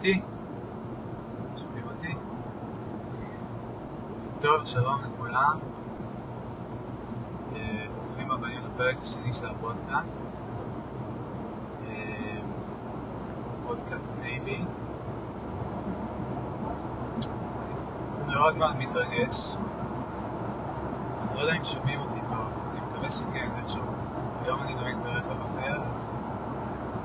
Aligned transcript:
אותי? 0.00 0.20
שומעים 1.56 1.84
אותי? 1.84 2.14
טוב, 4.40 4.64
שלום 4.64 5.00
לכולם. 5.04 5.58
אה, 7.56 7.86
ברוכים 8.06 8.30
הבאים 8.30 8.60
לפרק 8.66 8.96
השני 9.02 9.32
של 9.32 9.46
הפודקאסט. 9.46 10.26
אה, 11.86 12.40
פודקאסט 13.66 14.08
מייבי. 14.20 14.64
מאוד 18.26 18.56
מאוד 18.56 18.76
מתרגש. 18.76 19.54
אני 21.28 21.36
לא 21.36 21.40
יודע 21.40 21.54
אם 21.56 21.64
שומעים 21.64 22.00
אותי 22.00 22.20
טוב, 22.28 22.48
אני 22.70 22.80
מקווה 22.86 23.12
שכן, 23.12 23.48
איכשהו. 23.56 23.82
היום 24.44 24.62
אני 24.62 24.74
נוהג 24.74 24.96
ברכב 25.02 25.40
אחר, 25.42 25.82
אז 25.82 26.14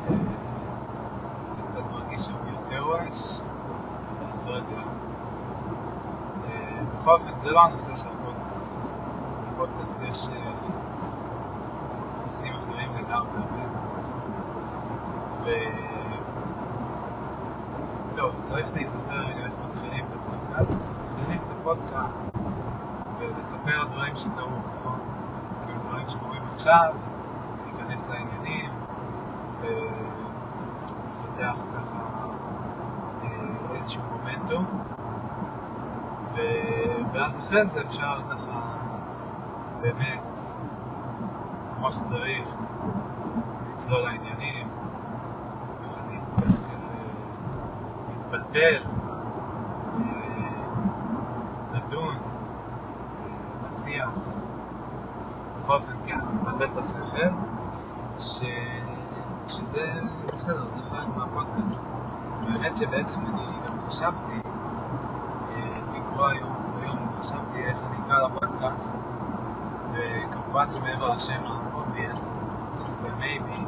אה, 0.10 0.14
אני 0.14 1.68
קצת 1.68 1.84
מרגיש 1.92 2.22
שם 2.22 2.46
אבל 2.96 3.06
אני 3.06 4.50
לא 4.50 4.56
יודע. 4.56 4.82
אה, 6.46 6.82
בכל 6.94 7.12
אופן, 7.12 7.38
זה 7.38 7.52
לא 7.52 7.64
הנושא 7.64 7.96
של 7.96 8.08
הפודקאסט. 8.08 8.82
בפודקאסט 9.54 10.02
יש 10.02 10.28
נושאים 12.28 12.54
אחרים 12.56 12.90
לגמרי. 12.98 13.42
ו... 15.44 15.50
טוב, 18.16 18.36
צריך 18.44 18.68
להיזכר 18.74 19.20
רגע 19.20 19.46
איך 19.46 19.54
מתחילים 19.68 20.06
את 20.06 20.14
הפודקאסט, 20.14 20.72
אז 20.72 20.90
מתחילים 20.90 21.40
את 21.46 21.50
הפודקאסט 21.60 22.28
ולספר 23.20 23.84
דברים 23.92 24.16
שקרו, 24.16 24.60
נכון? 24.80 25.00
כאילו 25.66 25.80
דברים 25.90 26.10
שקורים 26.10 26.42
עכשיו, 26.54 26.94
להיכנס 27.66 28.10
לעניינים 28.10 28.72
ולפתח 29.62 31.58
ככה 31.74 32.28
אה, 33.24 33.28
מומנטום 34.54 34.66
ו... 36.34 36.40
ואז 37.14 37.40
אחרי 37.40 37.68
זה 37.68 37.82
אפשר 37.82 38.22
ככה 38.32 38.76
באמת, 39.82 40.36
כמו 41.78 41.94
שצריך, 41.94 42.50
לצלול 43.74 44.02
לעניינים, 44.02 44.68
ככה 45.86 46.02
להתחיל 46.12 46.78
להתפלפל, 48.10 48.84
אה, 49.98 50.52
לדון, 51.74 52.18
לשיח. 53.68 54.10
בכל 55.60 55.74
אופן, 55.74 55.94
כן, 56.06 56.20
מבלבל 56.34 56.66
את 56.66 56.78
השכל, 56.78 57.30
ש... 58.20 58.42
שזה 59.48 59.94
בסדר, 60.34 60.68
זה 60.68 60.84
חלק 60.84 61.08
מהפודקאסט. 61.16 61.82
האמת 62.48 62.78
שבעצם 62.78 63.20
אני 63.26 63.55
חשבתי 63.88 64.32
אה, 65.50 65.80
לקרוא 65.96 66.28
היום, 66.28 66.56
היום 66.82 66.98
חשבתי 67.20 67.58
איך 67.58 67.80
אני 67.84 67.98
אקרא 68.06 68.28
לפודקאסט, 68.28 68.96
וכמובן 69.94 70.70
שמעבר 70.70 71.16
לשם 71.16 71.46
ה-obvious, 71.46 72.20
שזה 72.78 73.10
maybe, 73.20 73.60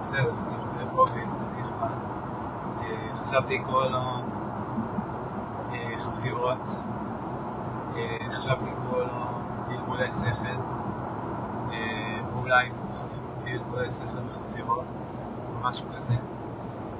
בסדר, 0.00 0.32
כאילו 0.48 0.68
זה 0.68 0.82
obvious, 0.82 1.36
אני 1.36 1.62
אכפת, 1.62 2.10
אה, 2.82 3.24
חשבתי 3.24 3.58
לקרוא 3.58 3.84
לו 3.84 4.02
אה, 5.72 5.94
חפירות, 5.98 6.76
חשבתי 8.30 8.70
לקרוא 8.70 9.02
לו 9.02 9.40
בלבולי 9.68 10.10
שכל, 10.10 10.56
אולי 12.34 12.70
בלבולי 13.44 13.90
שכל 13.90 14.18
וחפירות, 14.28 14.84
או 15.48 15.68
משהו 15.68 15.86
כזה. 15.96 16.14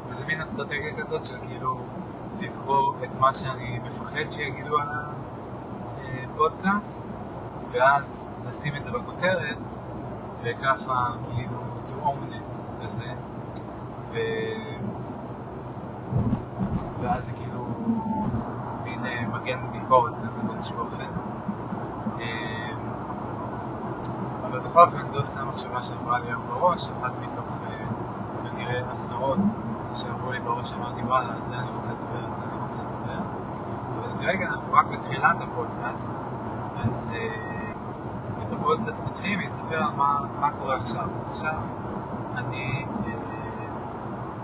וזה 0.09 0.27
מין 0.27 0.41
אסטרטגיה 0.41 0.97
כזאת 0.97 1.25
של 1.25 1.37
כאילו 1.49 1.81
לבחור 2.43 2.95
את 3.05 3.21
מה 3.21 3.33
שאני 3.33 3.79
מפחד 3.85 4.31
שיגידו 4.31 4.79
על 4.79 4.89
הפודקאסט, 6.25 7.01
ואז 7.71 8.31
לשים 8.47 8.77
את 8.77 8.85
זה 8.85 8.91
בכותרת, 8.91 9.59
וככה 10.43 11.07
כאילו 11.25 11.59
to 11.87 12.07
own 12.07 12.35
it 12.35 12.85
כזה. 12.85 13.13
ו... 14.13 14.19
ואז 17.01 17.25
זה 17.25 17.33
כאילו 17.33 17.67
מין 18.85 19.01
מגן 19.33 19.59
ביקורת 19.73 20.13
כזה 20.27 20.43
באיזשהו 20.43 20.79
אופן. 20.79 21.07
אבל 24.47 24.59
בכל 24.59 24.81
אופן 24.81 25.09
זו 25.11 25.25
סתם 25.25 25.49
מחשבה 25.49 25.83
שעברה 25.83 26.19
לי 26.19 26.27
היום 26.27 26.43
בראש, 26.49 26.89
אחת 26.89 27.13
מתוך 27.23 27.59
כנראה 28.43 28.93
עשרות 28.93 29.39
שעברו 29.95 30.33
לי 30.33 30.41
בראש, 30.41 30.73
אמרתי 30.73 31.03
וואלה, 31.03 31.33
על 31.33 31.45
זה 31.45 31.55
אני 31.55 31.71
רוצה 31.77 31.91
לדבר, 31.93 32.25
על 32.25 32.35
זה 32.35 32.43
אני 32.43 32.61
רוצה 32.63 32.79
לדבר. 32.81 33.21
אבל 33.99 34.23
כרגע 34.23 34.49
אנחנו 34.49 34.73
רק 34.73 34.87
בתחילת 34.87 35.41
הפודקאסט, 35.41 36.25
אז 36.77 37.15
uh, 37.15 38.43
את 38.43 38.53
הפודקאסט 38.53 39.05
מתחילים 39.05 39.41
להסתכל 39.41 39.75
על 39.75 39.95
מה, 39.97 40.21
מה 40.41 40.51
קורה 40.59 40.77
עכשיו. 40.77 41.09
אז 41.15 41.25
עכשיו 41.29 41.61
אני 42.35 42.85
uh, 43.05 43.09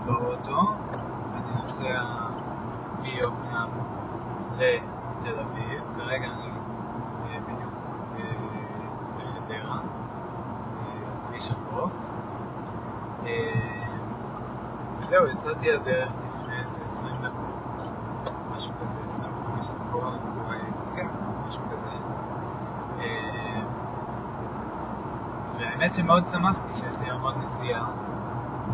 באוטו, 0.05 0.61
אני 1.33 1.61
נוסע 1.61 2.03
מיוקנעם 3.01 3.69
לתל 4.57 5.39
אביב, 5.39 5.83
כרגע 5.95 6.27
אני 6.27 6.51
uh, 7.25 7.51
בדיוק 7.51 7.73
בחדרה, 9.17 9.79
כביש 11.27 11.51
החוף. 11.51 11.91
וזהו, 15.09 15.27
יצאתי 15.27 15.71
לדרך 15.71 16.11
לפני 16.29 16.59
איזה 16.59 16.81
20 16.85 17.15
דקות, 17.21 17.89
משהו 18.55 18.73
כזה, 18.81 19.01
25 19.05 19.69
דקות, 19.69 20.13
אולי, 20.37 20.59
כן, 20.95 21.07
משהו 21.47 21.61
כזה. 21.71 21.89
והאמת 25.57 25.93
שמאוד 25.93 26.27
שמחתי 26.27 26.75
שיש 26.75 26.99
לי 26.99 27.05
היום 27.05 27.21
עוד 27.21 27.37
נסיעה, 27.37 27.85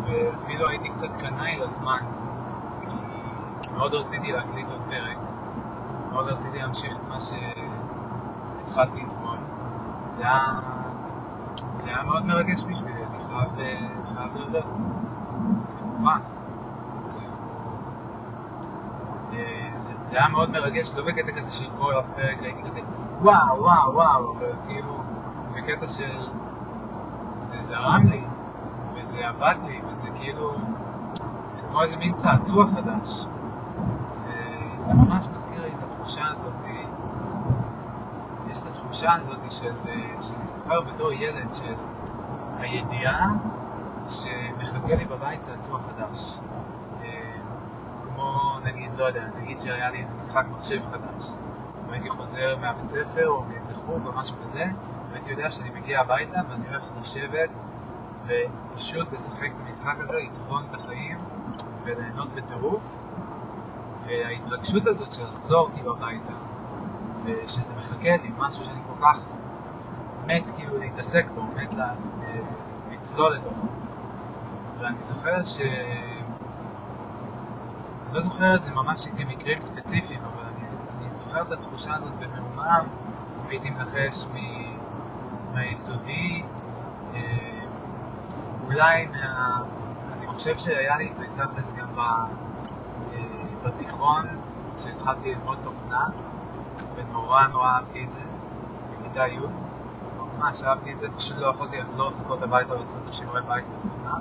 ואפילו 0.04 0.68
הייתי 0.68 0.88
קצת 0.88 1.10
קנאי 1.18 1.56
לזמן, 1.56 2.04
כי, 2.80 2.96
כי 3.62 3.70
מאוד 3.72 3.94
רציתי 3.94 4.32
להקליט 4.32 4.70
עוד 4.70 4.80
פרק, 4.88 5.18
מאוד 6.12 6.28
רציתי 6.28 6.58
להמשיך 6.58 6.96
את 6.96 7.08
מה 7.08 7.16
שהתחלתי 7.20 9.04
אתמול. 9.08 9.38
זה 10.08 10.22
היה, 10.22 10.60
זה 11.74 11.90
היה 11.90 12.02
מאוד 12.02 12.26
מרגש 12.26 12.64
בשבילי, 12.64 13.04
אני 13.04 13.18
חייב 14.14 14.36
להודות. 14.36 14.78
כמובן. 15.96 16.18
זה, 19.74 19.92
זה 20.02 20.16
היה 20.18 20.28
מאוד 20.28 20.50
מרגש, 20.50 20.94
לא 20.94 21.04
בקטע 21.04 21.32
כזה 21.32 21.52
של 21.52 21.70
כל 21.78 21.98
הפרק 21.98 22.42
הייתי 22.42 22.62
כזה 22.62 22.80
וואו 23.20 23.62
וואו 23.62 23.94
וואו, 23.94 24.36
אבל 24.38 24.52
כאילו 24.68 24.98
בקטע 25.54 25.88
של 25.88 26.26
זה 27.38 27.62
זרם 27.62 28.06
לי, 28.06 28.24
וזה 28.94 29.28
עבד 29.28 29.54
לי, 29.66 29.80
וזה 29.88 30.08
כאילו, 30.10 30.54
זה 31.46 31.60
כמו 31.60 31.82
איזה 31.82 31.96
מין 31.96 32.14
צעצוע 32.14 32.66
חדש. 32.66 33.26
זה, 34.08 34.34
זה 34.78 34.94
ממש 34.94 35.28
מזכיר 35.34 35.62
לי 35.62 35.68
את 35.68 35.82
התחושה 35.82 36.26
הזאת, 36.26 36.52
יש 38.50 38.62
את 38.62 38.66
התחושה 38.66 39.14
הזאת 39.14 39.52
של, 39.52 39.72
שאני 40.20 40.46
זוכר 40.46 40.80
בתור 40.80 41.12
ילד 41.12 41.54
של 41.54 41.74
הידיעה 42.58 43.28
שמחכה 44.08 44.94
לי 44.96 45.04
בבית 45.04 45.40
צעצוע 45.40 45.78
חדש. 45.78 46.38
כמו 48.02 48.58
נגיד, 48.64 48.90
לא 48.96 49.04
יודע, 49.04 49.28
נגיד 49.40 49.58
שהיה 49.58 49.90
לי 49.90 49.98
איזה 49.98 50.14
משחק 50.14 50.44
מחשב 50.50 50.86
חדש. 50.86 51.30
אם 51.88 51.92
הייתי 51.92 52.10
חוזר 52.10 52.56
מהבית 52.60 52.88
ספר 52.88 53.28
או 53.28 53.42
מאיזה 53.42 53.74
חוג 53.74 54.06
או 54.06 54.12
משהו 54.12 54.36
כזה, 54.42 54.64
והייתי 55.10 55.30
יודע 55.30 55.50
שאני 55.50 55.70
מגיע 55.70 56.00
הביתה 56.00 56.40
ואני 56.50 56.68
הולך 56.68 56.84
לשבת 57.00 57.50
ופשוט 58.26 59.12
לשחק 59.12 59.46
את 59.46 59.60
המשחק 59.64 59.94
הזה, 59.98 60.16
לטחון 60.16 60.64
את 60.70 60.74
החיים 60.74 61.18
וליהנות 61.84 62.32
בטירוף. 62.32 63.02
וההתרגשות 64.04 64.86
הזאת 64.86 65.12
של 65.12 65.28
לחזור 65.28 65.70
כאילו 65.74 65.96
הביתה, 65.96 66.32
ושזה 67.24 67.74
מחכה 67.74 68.16
לי, 68.22 68.30
משהו 68.38 68.64
שאני 68.64 68.80
כל 68.86 69.06
כך 69.06 69.18
מת 70.26 70.50
כאילו 70.56 70.78
להתעסק 70.78 71.26
בו, 71.34 71.42
מת 71.42 71.74
לה, 71.74 71.92
לצלול 72.90 73.34
לתוכו. 73.34 73.66
ואני 74.80 75.02
זוכר 75.02 75.44
ש... 75.44 75.60
אני 78.06 78.14
לא 78.14 78.20
זוכר 78.20 78.54
את 78.54 78.64
זה 78.64 78.74
ממש 78.74 79.06
כמקרים 79.16 79.60
ספציפיים, 79.60 80.20
אבל 80.24 80.42
אני, 80.56 80.66
אני 80.98 81.14
זוכר 81.14 81.42
את 81.42 81.52
התחושה 81.52 81.94
הזאת 81.94 82.12
במעומעם, 82.18 82.86
הייתי 83.48 83.70
מנחש 83.70 84.26
מ... 84.26 84.36
מהיסודי, 85.54 86.42
אה, 87.14 87.20
אולי 88.64 89.06
מה... 89.06 89.62
אני 90.18 90.26
חושב 90.26 90.58
שהיה 90.58 90.96
לי 90.96 91.10
את 91.10 91.16
זה 91.16 91.26
תכלס 91.36 91.72
גם 91.72 91.86
ב... 91.94 91.98
אה, 91.98 92.26
בתיכון, 93.62 94.26
כשהתחלתי 94.76 95.34
ללמוד 95.34 95.58
תוכנה, 95.62 96.06
ונורא 96.94 97.46
נורא 97.46 97.68
אהבתי 97.68 98.04
את 98.04 98.12
זה, 98.12 98.20
בכיתה 98.90 99.26
י', 99.26 99.38
ממש 100.38 100.62
אהבתי 100.62 100.92
את 100.92 100.98
זה, 100.98 101.08
פשוט 101.16 101.36
לא 101.36 101.46
יכולתי 101.46 101.78
לחזור 101.78 102.10
לחכות 102.10 102.42
הביתה 102.42 102.72
ולעשות 102.74 103.00
את 103.04 103.08
השיעורי 103.08 103.42
בית 103.42 103.64
בתוכנה. 103.78 104.14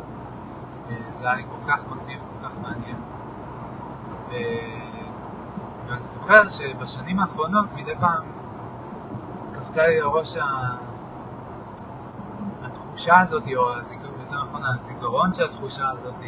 זה 1.09 1.25
היה 1.27 1.35
לי 1.35 1.43
כל 1.43 1.71
כך 1.71 1.81
מגניב, 1.87 2.19
כל 2.19 2.49
כך 2.49 2.55
מעניין. 2.61 2.97
ו... 4.29 4.33
ואני 5.87 6.05
זוכר 6.05 6.49
שבשנים 6.49 7.19
האחרונות 7.19 7.65
מדי 7.75 7.95
פעם 7.99 8.23
קפצה 9.53 9.87
לי 9.87 9.99
לראש 9.99 10.37
ה... 10.37 10.45
התחושה 12.63 13.19
הזאת, 13.19 13.43
או 13.55 13.73
הזיכרון, 13.77 14.19
יותר 14.19 14.43
נכון 14.43 14.65
הזיכרון 14.65 15.33
של 15.33 15.43
התחושה 15.43 15.89
הזאת, 15.89 16.21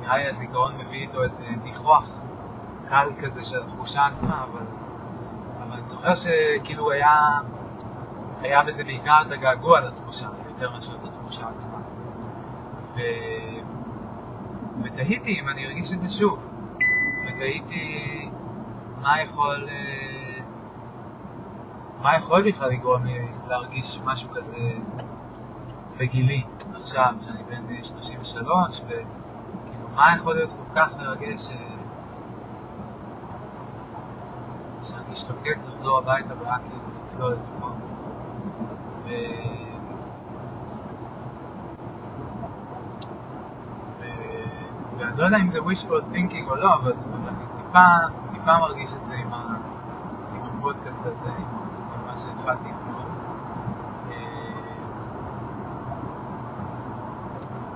נראה 0.00 0.16
לי 0.16 0.28
הזיכרון 0.28 0.78
מביא 0.78 1.00
איתו 1.00 1.22
איזה 1.22 1.44
ניחוח 1.62 2.10
קל 2.88 3.08
כזה 3.22 3.44
של 3.44 3.62
התחושה 3.62 4.06
עצמה, 4.06 4.44
אבל, 4.44 4.66
אבל 5.62 5.72
אני 5.72 5.86
זוכר 5.86 6.14
שכאילו 6.14 6.90
היה, 6.90 7.14
היה 8.40 8.62
בזה 8.62 8.84
בעיקר 8.84 9.22
את 9.26 9.32
הגעגוע 9.32 9.80
לתחושה, 9.80 10.28
יותר 10.48 10.70
מאשר 10.70 10.96
את 10.96 11.04
התחושה 11.04 11.48
עצמה. 11.48 11.78
ותהיתי 14.82 15.40
אם 15.40 15.48
אני 15.48 15.66
ארגיש 15.66 15.92
את 15.92 16.00
זה 16.00 16.08
שוב, 16.10 16.38
ותהיתי 17.28 18.28
מה 19.02 19.22
יכול, 19.22 19.68
אה, 19.68 20.40
מה 22.02 22.16
יכול 22.16 22.50
בכלל 22.50 22.70
לגרום 22.70 23.04
לי 23.04 23.28
להרגיש 23.48 24.00
משהו 24.04 24.30
כזה 24.34 24.56
בגילי 25.98 26.42
עכשיו, 26.74 27.14
שאני 27.24 27.42
בן 27.42 27.82
33, 27.82 28.80
וכאילו 28.80 29.88
מה 29.94 30.14
יכול 30.16 30.34
להיות 30.34 30.50
כל 30.50 30.74
כך 30.80 30.96
מרגש 30.96 31.50
אה, 31.50 31.56
שאני 34.82 35.12
אשתוקק 35.12 35.58
לחזור 35.68 35.98
הביתה 35.98 36.34
ורק 36.40 36.60
כאילו 36.60 36.82
לצלול 37.02 37.32
לתוכו. 37.32 37.70
ו... 39.04 39.08
ואני 44.98 45.16
לא 45.16 45.24
יודע 45.24 45.36
אם 45.36 45.50
זה 45.50 45.58
wishful 45.58 46.14
thinking 46.14 46.50
או 46.50 46.56
לא, 46.56 46.74
אבל 46.74 46.92
אני 47.28 47.44
טיפה, 47.56 47.86
טיפה 48.32 48.58
מרגיש 48.58 48.92
את 48.94 49.04
זה 49.04 49.14
עם, 49.14 49.32
ה... 49.32 49.56
עם 50.34 50.40
הפודקאסט 50.58 51.06
הזה, 51.06 51.28
עם, 51.28 51.44
עם 51.94 52.06
מה 52.06 52.16
שהתחלתי 52.18 52.68
אתמול. 52.76 53.02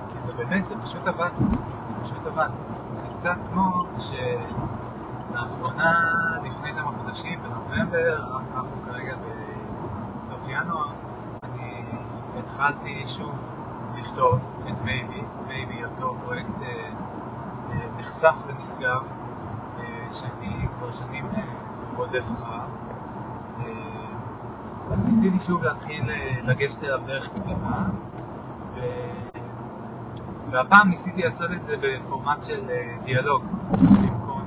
כי 0.09 0.19
זה 0.19 0.33
באמת, 0.33 0.67
זה 0.67 0.75
פשוט 0.81 1.07
עבד, 1.07 1.29
זה 1.81 1.93
פשוט 2.03 2.25
עבד. 2.25 2.49
זה 2.91 3.07
קצת 3.07 3.35
כמו 3.51 3.83
שלאחרונה, 5.29 6.09
לפני 6.43 6.73
כמה 6.73 6.91
חודשים, 6.91 7.39
בנובמבר, 7.43 8.23
אנחנו 8.55 8.75
כרגע 8.85 9.15
בסוף 10.15 10.47
ינואר, 10.47 10.91
אני 11.43 11.83
התחלתי 12.39 13.03
שוב 13.07 13.35
לכתוב 13.95 14.39
את 14.73 14.81
maybe, 14.81 15.21
maybe 15.47 15.83
אותו 15.85 16.15
פרויקט 16.23 16.49
נחשף 18.03 18.43
ונסגר, 18.47 18.99
שאני 20.11 20.67
כבר 20.77 20.91
שנים 20.91 21.25
רודף 21.95 22.23
אחריו. 22.33 22.69
אז 24.91 25.05
ניסיתי 25.05 25.39
שוב 25.39 25.63
להתחיל 25.63 26.09
לגשת 26.43 26.83
אליו 26.83 26.99
דרך 27.05 27.29
כתיבה, 27.35 27.77
ו... 28.75 28.79
והפעם 30.49 30.89
ניסיתי 30.89 31.21
לעשות 31.21 31.51
את 31.51 31.63
זה 31.63 31.75
בפורמט 31.81 32.43
של 32.43 32.65
דיאלוג, 33.03 33.43
במקום 33.71 34.41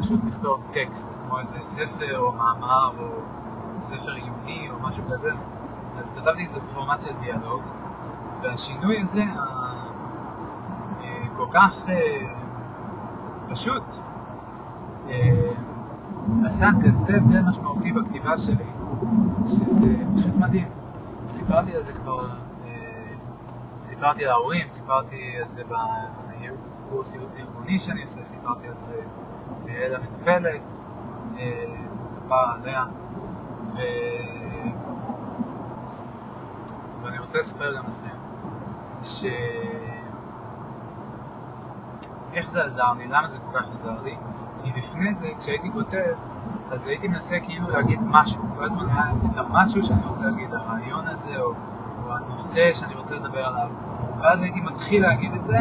פשוט 0.00 0.20
לכתוב 0.24 0.66
טקסט, 0.72 1.14
כמו 1.14 1.38
איזה 1.38 1.58
ספר 1.62 2.18
או 2.18 2.32
מאמר 2.32 2.90
או 2.98 3.08
ספר 3.80 4.12
עיוני 4.12 4.70
או 4.70 4.88
משהו 4.88 5.04
כזה. 5.12 5.30
אז 5.98 6.10
כתבתי 6.10 6.44
את 6.44 6.50
זה 6.50 6.60
בפורמט 6.60 7.02
של 7.02 7.14
דיאלוג, 7.20 7.62
והשינוי 8.42 9.00
הזה, 9.00 9.22
כך 11.54 11.86
פשוט, 13.48 13.82
עשה 16.44 16.68
כזה 16.84 17.16
הבדל 17.16 17.40
משמעותי 17.40 17.92
בכתיבה 17.92 18.38
שלי, 18.38 18.64
שזה 19.46 19.94
פשוט 20.16 20.34
מדהים. 20.38 20.68
סיפרתי 21.28 21.76
על 21.76 21.82
זה 21.82 21.92
כבר, 21.92 22.28
סיפרתי 23.82 24.24
להורים, 24.24 24.68
סיפרתי 24.68 25.36
על 25.42 25.48
זה 25.48 25.62
בקורס 26.88 27.14
ייעוץ 27.14 27.38
ארגוני 27.38 27.78
שאני 27.78 28.02
עושה, 28.02 28.24
סיפרתי 28.24 28.68
על 28.68 28.74
זה 28.78 29.00
לאל 29.66 29.94
המטפלת, 29.94 30.76
כפרה 32.26 32.54
עליה, 32.54 32.84
ו... 33.64 33.78
ואני 37.02 37.18
רוצה 37.18 37.38
לספר 37.38 37.76
גם 37.76 37.84
לכם, 37.84 38.16
ש... 39.02 39.24
איך 42.34 42.50
זה 42.50 42.64
עזר 42.64 42.92
לי, 42.98 43.08
למה 43.08 43.28
זה 43.28 43.38
כל 43.38 43.58
כך 43.58 43.70
עזר 43.70 44.02
לי? 44.02 44.16
כי 44.62 44.70
לפני 44.76 45.14
זה, 45.14 45.28
כשהייתי 45.38 45.70
כותב, 45.72 46.14
אז 46.70 46.86
הייתי 46.86 47.08
מנסה 47.08 47.40
כאילו 47.40 47.70
להגיד 47.70 47.98
משהו, 48.02 48.42
כל 48.56 48.64
הזמן 48.64 48.88
היה 48.90 49.12
את 49.32 49.38
המשהו 49.38 49.82
שאני 49.82 50.06
רוצה 50.06 50.24
להגיד, 50.24 50.54
הרעיון 50.54 51.06
הזה, 51.06 51.36
או, 51.36 51.52
או 52.04 52.12
הנושא 52.12 52.74
שאני 52.74 52.94
רוצה 52.94 53.14
לדבר 53.14 53.46
עליו, 53.46 53.68
ואז 54.20 54.42
הייתי 54.42 54.60
מתחיל 54.60 55.02
להגיד 55.02 55.34
את 55.34 55.44
זה, 55.44 55.58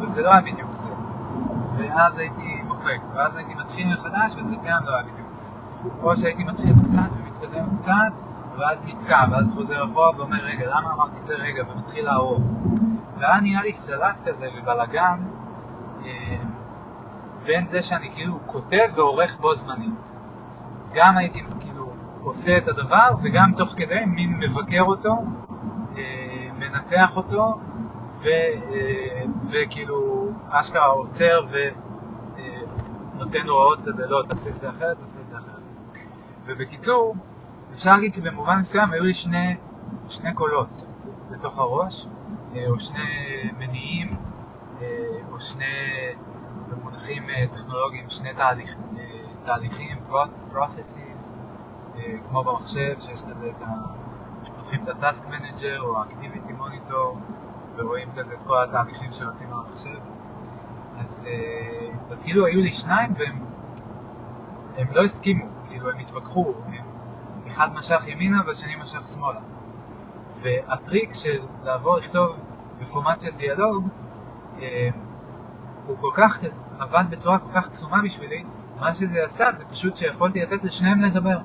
וזה 0.00 0.22
לא 0.22 0.32
היה 0.32 0.40
בדיוק 0.40 0.74
זה. 0.74 0.90
ואז 1.78 2.18
הייתי 2.18 2.62
מוחק, 2.66 2.98
ואז 3.14 3.36
הייתי 3.36 3.54
מתחיל 3.54 3.92
מחדש, 3.92 4.34
וזה 4.36 4.56
גם 4.64 4.84
לא 4.84 4.94
היה 4.94 5.02
בדיוק 5.02 5.30
זה. 5.30 5.44
או 6.02 6.16
שהייתי 6.16 6.44
מתחיל 6.44 6.72
קצת 6.84 7.10
ומתקדם 7.16 7.76
קצת, 7.76 8.12
ואז 8.58 8.84
נתקע, 8.84 9.24
ואז 9.30 9.52
חוזר 9.54 9.84
אחורה 9.84 10.10
ואומר, 10.16 10.44
רגע, 10.44 10.70
למה 10.70 10.92
אמרתי 10.92 11.20
את 11.20 11.26
זה 11.26 11.34
רגע, 11.34 11.62
ומתחיל 11.70 12.04
לערוך. 12.04 12.40
והיה 13.18 13.40
נראה 13.40 13.62
לי 13.62 13.72
סלט 13.72 14.20
כזה 14.28 14.48
ובלאגן, 14.58 15.20
בין 17.44 17.68
זה 17.68 17.82
שאני 17.82 18.10
כאילו 18.14 18.38
כותב 18.46 18.86
ועורך 18.94 19.36
בו 19.40 19.54
זמנית. 19.54 20.12
גם 20.94 21.16
הייתי 21.16 21.42
כאילו 21.60 21.92
עושה 22.22 22.58
את 22.58 22.68
הדבר 22.68 23.08
וגם 23.22 23.52
תוך 23.56 23.74
כדי 23.76 24.04
מין 24.06 24.38
מבקר 24.38 24.82
אותו, 24.82 25.16
מנתח 26.58 27.16
אותו 27.16 27.58
ו, 28.12 28.28
וכאילו 29.50 30.28
אשכרה 30.48 30.86
עוצר 30.86 31.44
ונותן 33.14 33.48
הוראות 33.48 33.80
כזה, 33.86 34.06
לא, 34.06 34.22
תעשה 34.28 34.50
את 34.50 34.60
זה 34.60 34.70
אחרת, 34.70 34.98
תעשה 34.98 35.20
את 35.20 35.28
זה 35.28 35.38
אחרת. 35.38 35.60
ובקיצור, 36.46 37.16
אפשר 37.72 37.92
להגיד 37.92 38.14
שבמובן 38.14 38.58
מסוים 38.58 38.92
היו 38.92 39.04
לי 39.04 39.14
שני, 39.14 39.56
שני 40.08 40.34
קולות 40.34 40.84
בתוך 41.30 41.58
הראש, 41.58 42.06
או 42.68 42.80
שני 42.80 43.50
מניעים, 43.58 44.16
או 45.36 45.40
שני... 45.40 45.64
במונחים 46.68 47.26
טכנולוגיים 47.52 48.10
שני 48.10 48.34
תהליך, 48.34 48.76
תהליכים, 49.44 49.98
processes, 50.52 51.32
כמו 52.28 52.44
במחשב, 52.44 52.94
שיש 53.00 53.22
כזה 53.22 53.50
את 53.56 53.62
ה... 53.62 53.66
שפותחים 54.44 54.82
את 54.82 54.88
ה-task 54.88 55.24
manager 55.24 55.80
או 55.80 55.98
ה-activity 55.98 56.50
monitor 56.60 57.16
ורואים 57.76 58.08
כזה 58.16 58.34
את 58.34 58.38
כל 58.46 58.64
התהליכים 58.64 59.12
שרצים 59.12 59.48
על 59.52 59.58
המחשב. 59.66 59.98
אז, 60.98 61.28
אז 62.10 62.22
כאילו 62.22 62.46
היו 62.46 62.60
לי 62.60 62.72
שניים 62.72 63.12
והם 63.18 63.44
הם 64.76 64.86
לא 64.90 65.04
הסכימו, 65.04 65.44
כאילו 65.68 65.90
הם 65.90 65.98
התווכחו, 65.98 66.54
הם, 66.66 66.86
אחד 67.48 67.74
משך 67.74 68.02
ימינה 68.06 68.40
והשני 68.46 68.76
משך 68.76 69.08
שמאלה. 69.08 69.40
והטריק 70.40 71.14
של 71.14 71.42
לעבור 71.64 71.96
לכתוב 71.96 72.36
בפורמט 72.80 73.20
של 73.20 73.30
דיאלוג, 73.36 73.88
הוא 75.86 75.96
כל 76.00 76.10
כך 76.14 76.38
עבד 76.78 77.04
בצורה 77.10 77.38
כל 77.38 77.60
כך 77.60 77.68
קסומה 77.68 78.02
בשבילי, 78.04 78.44
מה 78.80 78.94
שזה 78.94 79.24
עשה 79.24 79.52
זה 79.52 79.64
פשוט 79.64 79.96
שיכולתי 79.96 80.40
לתת 80.42 80.64
לשניהם 80.64 81.00
לדבר. 81.00 81.38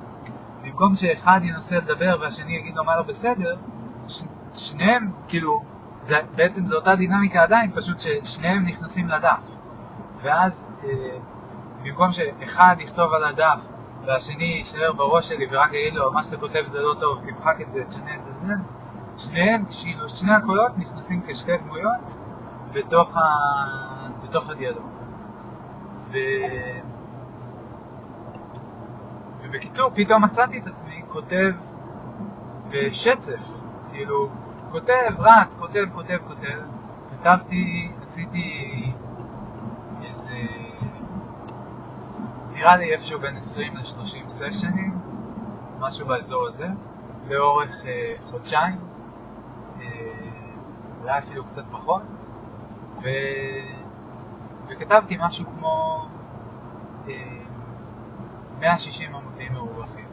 במקום 0.64 0.96
שאחד 0.96 1.40
ינסה 1.44 1.78
לדבר 1.78 2.18
והשני 2.22 2.58
יגיד 2.58 2.76
לו 2.76 2.84
מה 2.84 2.96
לא 2.98 3.04
בסדר, 3.04 3.56
ש- 4.08 4.24
שניהם, 4.54 5.12
כאילו, 5.28 5.62
זה, 6.02 6.16
בעצם 6.36 6.66
זו 6.66 6.76
אותה 6.76 6.96
דינמיקה 6.96 7.44
עדיין, 7.44 7.72
פשוט 7.76 8.00
ששניהם 8.00 8.66
נכנסים 8.66 9.08
לדף. 9.08 9.48
ואז, 10.22 10.72
אה, 10.84 10.90
במקום 11.84 12.12
שאחד 12.12 12.76
יכתוב 12.80 13.14
על 13.14 13.24
הדף 13.24 13.72
והשני 14.06 14.44
יישאר 14.44 14.94
בראש 14.94 15.28
שלי 15.28 15.46
ורק 15.52 15.74
יגיד 15.74 15.94
לו, 15.94 16.12
מה 16.14 16.24
שאתה 16.24 16.38
כותב 16.38 16.64
זה 16.66 16.82
לא 16.82 16.96
טוב, 17.00 17.20
תמחק 17.24 17.62
את 17.62 17.72
זה, 17.72 17.84
תשנה 17.88 18.16
את 18.16 18.24
זה, 18.24 18.32
זה, 18.42 18.54
שניהם, 19.18 19.66
כאילו, 19.82 20.10
שני 20.10 20.36
הקולות 20.36 20.72
נכנסים 20.78 21.22
כשתי 21.28 21.58
דמויות 21.58 22.18
בתוך, 22.74 23.18
ה... 23.18 23.22
בתוך 24.32 24.50
הדיאלוג. 24.50 24.90
ו... 26.00 26.18
ובקיצור, 29.42 29.92
פתאום 29.96 30.24
מצאתי 30.24 30.60
את 30.60 30.68
עצמי 30.68 31.02
כותב 31.08 31.52
בשצף, 32.70 33.50
כאילו, 33.92 34.30
כותב, 34.72 35.14
רץ, 35.20 35.56
כותב, 35.56 35.86
כותב, 35.94 36.18
כותב. 36.28 36.60
כתבתי, 37.10 37.92
עשיתי 38.02 38.92
איזה, 40.04 40.38
נראה 42.52 42.76
לי 42.76 42.94
איפשהו 42.94 43.20
בין 43.20 43.38
20 43.38 43.76
ל-30 43.76 44.30
סשנים, 44.30 44.98
משהו 45.80 46.08
באזור 46.08 46.48
הזה, 46.48 46.68
לאורך 47.28 47.86
אה, 47.86 48.14
חודשיים, 48.30 48.80
אה, 49.82 49.86
אולי 51.02 51.18
אפילו 51.18 51.46
קצת 51.46 51.64
פחות, 51.72 52.04
ו... 53.02 53.08
וכתבתי 54.72 55.18
משהו 55.20 55.46
כמו 55.46 56.06
אה, 57.08 57.42
160 58.60 59.16
עמודים 59.16 59.54
מרווחים. 59.54 60.06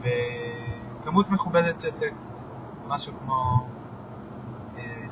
וכמות 0.00 1.30
מכובדת 1.30 1.80
של 1.80 1.90
טקסט, 1.90 2.44
משהו 2.86 3.12
כמו 3.18 3.66
אה, 4.76 5.06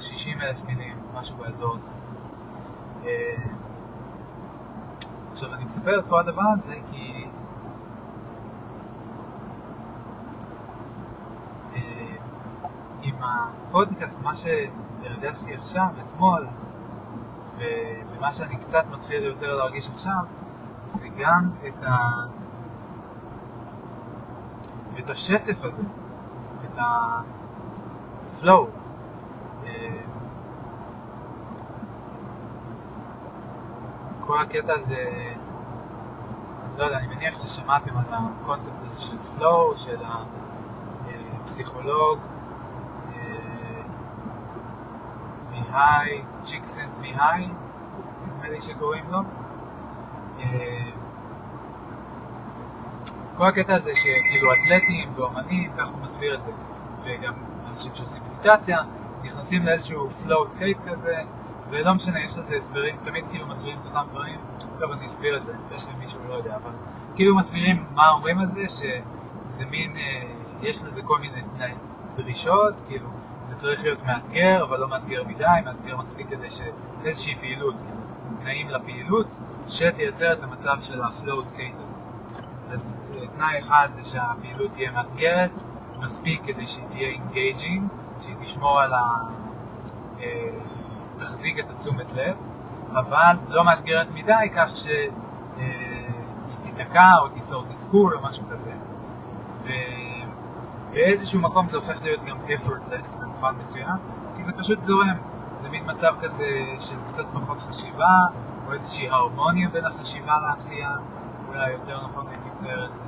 60 0.00 0.40
אלף 0.40 0.64
מילים, 0.64 0.98
משהו 1.14 1.36
באזור 1.36 1.74
הזה. 1.74 1.90
אה, 3.04 3.36
עכשיו, 5.32 5.54
אני 5.54 5.64
מספר 5.64 5.98
את 5.98 6.04
כל 6.08 6.20
הדבר 6.20 6.48
הזה 6.52 6.74
כי 6.90 7.26
אה, 11.74 12.16
עם 13.02 13.14
הפודקאסט, 13.22 14.22
מה 14.22 14.32
שהרגשתי 14.36 15.54
עכשיו, 15.54 15.86
אתמול, 16.06 16.46
ומה 17.58 18.32
שאני 18.32 18.56
קצת 18.56 18.84
מתחיל 18.90 19.22
יותר 19.22 19.56
להרגיש 19.56 19.88
עכשיו, 19.88 20.24
זה 20.86 21.08
גם 21.18 21.50
את, 21.66 21.82
ה... 21.82 21.96
את 24.98 25.10
השצף 25.10 25.64
הזה, 25.64 25.82
את 26.64 26.78
ה-flow. 26.78 28.66
אה, 29.66 30.00
כל 34.20 34.40
הקטע 34.40 34.72
הזה, 34.74 35.32
לא 36.76 36.84
יודע, 36.84 36.98
אני 36.98 37.06
מניח 37.06 37.36
ששמעתם 37.36 37.96
על 37.96 38.04
הקונספט 38.10 38.82
הזה 38.82 39.00
של 39.00 39.16
flow, 39.36 39.76
של 39.76 39.96
הפסיכולוג 41.42 42.18
אה, 43.12 43.82
מיהי, 45.74 46.22
צ'יקסנט 46.42 46.98
מיהי, 47.00 47.48
נדמה 48.22 48.48
לי 48.48 48.60
שקוראים 48.60 49.04
לו. 49.10 49.18
כל 53.36 53.46
הקטע 53.46 53.74
הזה 53.74 53.94
שכאילו 53.94 54.48
אתלטים 54.52 55.12
ואומנים, 55.14 55.72
ככה 55.78 55.90
הוא 55.90 56.00
מסביר 56.02 56.34
את 56.34 56.42
זה, 56.42 56.52
וגם 57.02 57.32
אנשים 57.70 57.94
שעושים 57.94 58.22
מדיטציה, 58.30 58.78
נכנסים 59.22 59.66
לאיזשהו 59.66 60.08
flow 60.24 60.58
state 60.58 60.90
כזה, 60.90 61.16
ולא 61.70 61.94
משנה, 61.94 62.24
יש 62.24 62.38
לזה 62.38 62.56
הסברים, 62.56 62.96
תמיד 63.02 63.24
כאילו 63.30 63.46
מסבירים 63.46 63.78
את 63.80 63.86
אותם 63.86 64.06
דברים, 64.10 64.40
טוב 64.78 64.90
אני 64.92 65.06
אסביר 65.06 65.36
את 65.36 65.42
זה, 65.42 65.52
יש 65.76 65.86
לי 65.86 65.92
מישהו 65.98 66.20
לא 66.28 66.34
יודע, 66.34 66.56
אבל 66.56 66.70
כאילו 67.14 67.36
מסבירים 67.36 67.84
מה 67.94 68.10
אומרים 68.10 68.38
על 68.38 68.46
זה, 68.46 68.68
שזה 68.68 69.66
מין, 69.70 69.96
אה, 69.96 70.22
יש 70.62 70.82
לזה 70.84 71.02
כל 71.02 71.18
מיני 71.18 71.42
דרישות, 72.14 72.74
כאילו 72.88 73.08
צריך 73.64 73.82
להיות 73.82 74.02
מאתגר, 74.02 74.64
אבל 74.64 74.80
לא 74.80 74.88
מאתגר 74.88 75.24
מדי, 75.24 75.44
מאתגר 75.64 75.96
מספיק 75.96 76.28
כדי 76.28 76.48
שאיזושהי 76.50 77.34
פעילות, 77.34 77.74
תנאים 78.40 78.68
לפעילות, 78.68 79.38
שתייצר 79.68 80.32
את 80.32 80.42
המצב 80.42 80.76
של 80.82 81.02
ה-flow 81.02 81.54
state 81.54 81.82
הזה. 81.82 81.96
אז 82.70 83.00
אה, 83.14 83.26
תנאי 83.36 83.58
אחד 83.58 83.88
זה 83.90 84.04
שהפעילות 84.04 84.72
תהיה 84.72 84.90
מאתגרת, 84.90 85.62
מספיק 85.98 86.40
כדי 86.44 86.66
שהיא 86.66 86.84
תהיה 86.88 87.08
engaging, 87.14 87.82
שהיא 88.20 88.36
תשמור 88.40 88.80
על 88.80 88.92
ה... 88.92 89.02
אה, 90.20 90.50
תחזיק 91.16 91.58
את 91.58 91.70
התשומת 91.70 92.12
לב, 92.12 92.36
אבל 92.92 93.36
לא 93.48 93.64
מאתגרת 93.64 94.06
מדי 94.14 94.48
כך 94.56 94.76
שהיא 94.76 95.10
תיתקע 96.62 97.12
או 97.22 97.28
תיצור 97.28 97.64
תסכול 97.64 98.14
או 98.14 98.22
משהו 98.22 98.44
כזה. 98.50 98.72
ובאיזשהו 100.94 101.40
מקום 101.40 101.68
זה 101.68 101.76
הופך 101.76 102.02
להיות 102.02 102.24
גם 102.24 102.36
effortless 102.48 103.18
במובן 103.20 103.54
מסוים, 103.58 103.96
כי 104.36 104.44
זה 104.44 104.52
פשוט 104.52 104.82
זורם. 104.82 105.16
זה 105.52 105.68
מין 105.68 105.90
מצב 105.90 106.14
כזה 106.20 106.46
של 106.80 106.96
קצת 107.08 107.24
פחות 107.32 107.60
חשיבה, 107.60 108.26
או 108.66 108.72
איזושהי 108.72 109.08
הרמוניה 109.08 109.68
בין 109.68 109.84
החשיבה 109.84 110.38
לעשייה, 110.38 110.96
אולי 111.48 111.70
יותר 111.70 112.06
נכון 112.06 112.26
הייתי 112.28 112.48
מתאר 112.56 112.86
את 112.86 112.94
זה. 112.94 113.02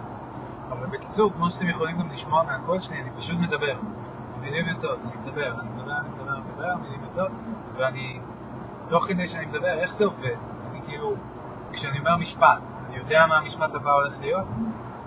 אבל 0.69 0.87
בקיצור, 0.87 1.33
כמו 1.33 1.51
שאתם 1.51 1.69
יכולים 1.69 1.99
גם 1.99 2.09
לשמוע 2.11 2.43
מהקול 2.43 2.81
שלי, 2.81 3.01
אני 3.01 3.11
פשוט 3.17 3.39
מדבר. 3.39 3.77
המילים 4.37 4.69
יוצאות, 4.69 4.99
אני 5.05 5.17
מדבר, 5.25 5.61
אני 5.61 5.69
מדבר, 5.69 5.93
אני 6.01 6.09
מדבר, 6.09 6.33
אני 6.35 6.43
מדבר, 6.53 6.71
המילים 6.71 7.01
יוצאות, 7.05 7.31
ואני, 7.77 8.21
תוך 8.89 9.05
כדי 9.05 9.29
שאני 9.29 9.47
מדבר, 9.47 9.79
איך 9.79 9.95
זה 9.95 10.05
עובד? 10.05 10.37
אני 10.71 10.81
כאילו, 10.87 11.15
כשאני 11.73 11.99
אומר 11.99 12.17
משפט, 12.17 12.73
אני 12.87 12.97
יודע 12.97 13.27
מה 13.29 13.37
המשפט 13.37 13.75
הבא 13.75 13.93
הולך 13.93 14.15
להיות? 14.21 14.49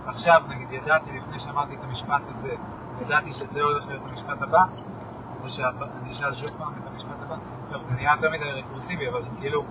עכשיו, 0.10 0.42
נגיד, 0.50 0.72
ידעתי 0.72 1.18
לפני 1.18 1.40
שאמרתי 1.40 1.76
את 1.76 1.84
המשפט 1.84 2.22
הזה, 2.28 2.56
ידעתי 3.02 3.34
שזה 3.34 3.62
הולך 3.62 3.88
להיות 3.88 4.04
המשפט 4.10 4.42
הבא, 4.42 4.64
או 5.44 5.50
שאני 5.50 6.12
אשאל 6.12 6.34
שוב 6.34 6.50
פעם 6.58 6.74
את 6.84 6.88
המשפט 6.88 7.22
הבא? 7.22 7.36
טוב, 7.72 7.82
זה 7.82 7.94
נהיה 7.94 8.12
יותר 8.16 8.30
מדי 8.32 8.52
רקורסיבי, 8.52 9.10
אבל 9.10 9.24
כאילו, 9.40 9.66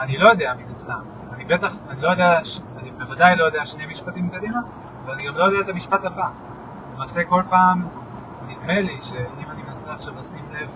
אני 0.00 0.18
לא 0.18 0.28
יודע 0.28 0.54
מן 0.58 0.70
הסתם. 0.70 1.00
אני 1.32 1.44
בטח, 1.44 1.74
אני 1.88 2.00
לא 2.00 2.08
יודע, 2.08 2.40
אני 2.76 2.90
בוודאי 2.90 3.36
לא 3.36 3.44
יודע 3.44 3.66
שני 3.66 3.86
משפטים 3.86 4.30
קדימה, 4.30 4.60
ואני 5.04 5.26
גם 5.26 5.36
לא 5.36 5.44
יודע 5.44 5.60
את 5.60 5.68
המשפט 5.68 6.04
הבא. 6.04 6.28
למעשה 6.94 7.24
כל 7.24 7.42
פעם, 7.50 7.88
נדמה 8.46 8.80
לי 8.80 9.02
שאם 9.02 9.50
אני 9.50 9.62
מנסה 9.62 9.94
עכשיו 9.94 10.14
לשים 10.18 10.44
לב 10.52 10.70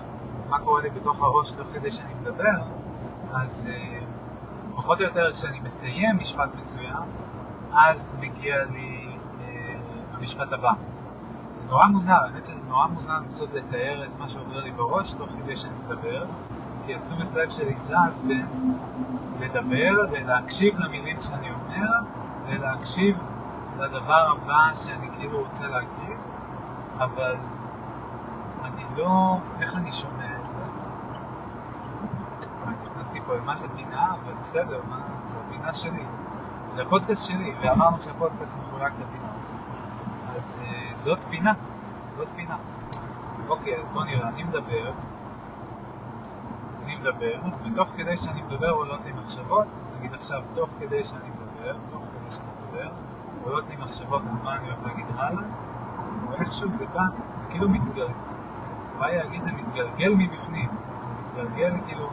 מה 0.48 0.58
קורה 0.58 0.82
לי 0.82 0.90
בתוך 0.90 1.22
הראש 1.22 1.50
תוך 1.50 1.66
כדי 1.72 1.90
שאני 1.90 2.14
מדבר, 2.14 2.62
אז 3.32 3.70
uh, 3.70 4.04
פחות 4.76 5.00
או 5.00 5.04
יותר 5.04 5.32
כשאני 5.32 5.60
מסיים 5.60 6.16
משפט 6.16 6.54
מסוים, 6.58 7.02
אז 7.74 8.16
מגיע 8.20 8.64
לי 8.64 9.06
uh, 9.06 10.16
המשפט 10.16 10.52
הבא. 10.52 10.72
זה 11.50 11.66
נורא 11.68 11.86
מוזר, 11.86 12.12
האמת 12.12 12.46
שזה 12.46 12.68
נורא 12.68 12.86
מוזר 12.86 13.12
לנסות 13.12 13.48
לתאר 13.54 14.04
את 14.04 14.18
מה 14.18 14.28
שעובר 14.28 14.64
לי 14.64 14.70
בראש 14.70 15.12
תוך 15.12 15.30
כדי 15.38 15.56
שאני 15.56 15.74
מדבר, 15.86 16.24
כי 16.86 16.94
התשומת 16.94 17.32
לב 17.34 17.50
שלי 17.50 17.76
זז 17.76 18.22
בין 18.26 18.46
לדבר 19.40 19.92
ולהקשיב 20.12 20.78
למילים 20.78 21.20
שאני 21.20 21.50
אומר, 21.50 21.90
ולהקשיב 22.46 23.18
לדבר 23.78 24.32
הבא 24.32 24.74
שאני 24.74 25.08
כאילו 25.18 25.44
רוצה 25.44 25.66
להקריא, 25.66 26.16
אבל 26.98 27.36
אני 28.64 28.84
לא... 28.96 29.38
איך 29.60 29.76
אני 29.76 29.92
שומע 29.92 30.40
את 30.44 30.50
זה? 30.50 30.58
נכנסתי 32.84 33.20
פה 33.26 33.34
למה 33.34 33.56
זה 33.56 33.68
פינה, 33.76 34.14
אבל 34.14 34.32
בסדר, 34.42 34.80
מה 34.88 34.98
זה 35.24 35.36
הפינה 35.46 35.74
שלי. 35.74 36.04
זה 36.70 36.82
הפודקאסט 36.82 37.26
שלי, 37.26 37.54
ואמרנו 37.62 38.02
שהפודקאסט 38.02 38.58
מחולק 38.58 38.92
לפינות. 38.92 39.30
אז 40.36 40.62
uh, 40.64 40.96
זאת 40.96 41.24
פינה, 41.24 41.52
זאת 42.16 42.28
פינה. 42.36 42.56
אוקיי, 43.48 43.80
אז 43.80 43.90
בוא 43.90 44.04
נראה, 44.04 44.28
אני 44.28 44.42
מדבר, 44.42 44.92
אני 46.84 46.96
מדבר, 46.96 47.40
ותוך 47.64 47.88
כדי 47.96 48.16
שאני 48.16 48.42
מדבר 48.42 48.70
עולות 48.70 49.04
לי 49.04 49.12
מחשבות, 49.12 49.66
נגיד 49.98 50.14
עכשיו, 50.14 50.42
תוך 50.54 50.70
כדי 50.80 51.04
שאני 51.04 51.28
מדבר, 51.30 51.76
תוך 51.90 52.00
כדי 52.00 52.30
שאני 52.30 52.48
מדבר, 52.62 52.88
עולות 53.44 53.68
לי 53.68 53.76
מחשבות 53.76 54.22
על 54.22 54.44
מה 54.44 54.56
אני 54.56 54.66
הולך 54.66 54.78
להגיד 54.86 55.06
הלאה, 55.16 55.42
ואיכשהו 56.30 56.72
זה 56.72 56.86
בא, 56.86 57.02
זה 57.40 57.48
כאילו 57.50 57.68
מתגלגל, 57.68 58.12
אולי 58.96 59.16
להגיד 59.16 59.44
זה 59.44 59.52
מתגלגל 59.52 60.14
מבפנים, 60.14 60.68
זה 61.02 61.10
מתגלגל 61.20 61.74
כאילו, 61.86 62.10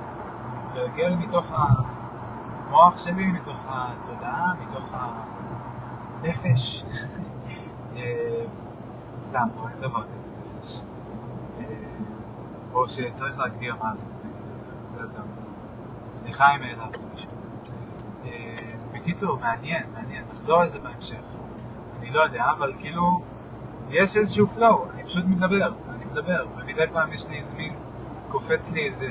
מתגלגל 0.55 1.15
מתוך 1.15 1.51
המוח 2.67 2.97
שלי, 2.97 3.25
מתוך 3.25 3.65
התודעה, 3.67 4.53
מתוך 4.61 4.93
הנפש. 6.23 6.83
אה, 7.95 8.45
סתם, 9.19 9.47
לא 9.55 9.67
אין 9.67 9.79
דבר 9.81 10.03
כזה 10.15 10.29
נפש. 10.29 10.81
אה, 11.59 11.65
או 12.73 12.89
שצריך 12.89 13.39
להגדיר 13.39 13.75
מה 13.83 13.95
זה. 13.95 14.07
יותר. 14.99 15.21
סליחה 16.11 16.55
אם 16.55 16.61
העלבתי 16.61 16.99
מישהו. 17.11 17.29
אה, 18.25 18.55
בקיצור, 18.93 19.39
מעניין, 19.39 19.83
מעניין, 19.93 20.23
נחזור 20.31 20.63
לזה 20.63 20.79
בהמשך. 20.79 21.25
אני 21.99 22.09
לא 22.11 22.21
יודע, 22.21 22.45
אבל 22.57 22.73
כאילו, 22.79 23.21
יש 23.89 24.17
איזשהו 24.17 24.47
flow, 24.47 24.93
אני 24.93 25.03
פשוט 25.03 25.25
מדבר, 25.25 25.73
אני 25.89 26.05
מדבר, 26.05 26.45
ומדי 26.57 26.85
פעם 26.93 27.13
יש 27.13 27.27
לי 27.27 27.37
איזה 27.37 27.53
מין, 27.53 27.75
קופץ 28.29 28.71
לי 28.71 28.85
איזה 28.85 29.07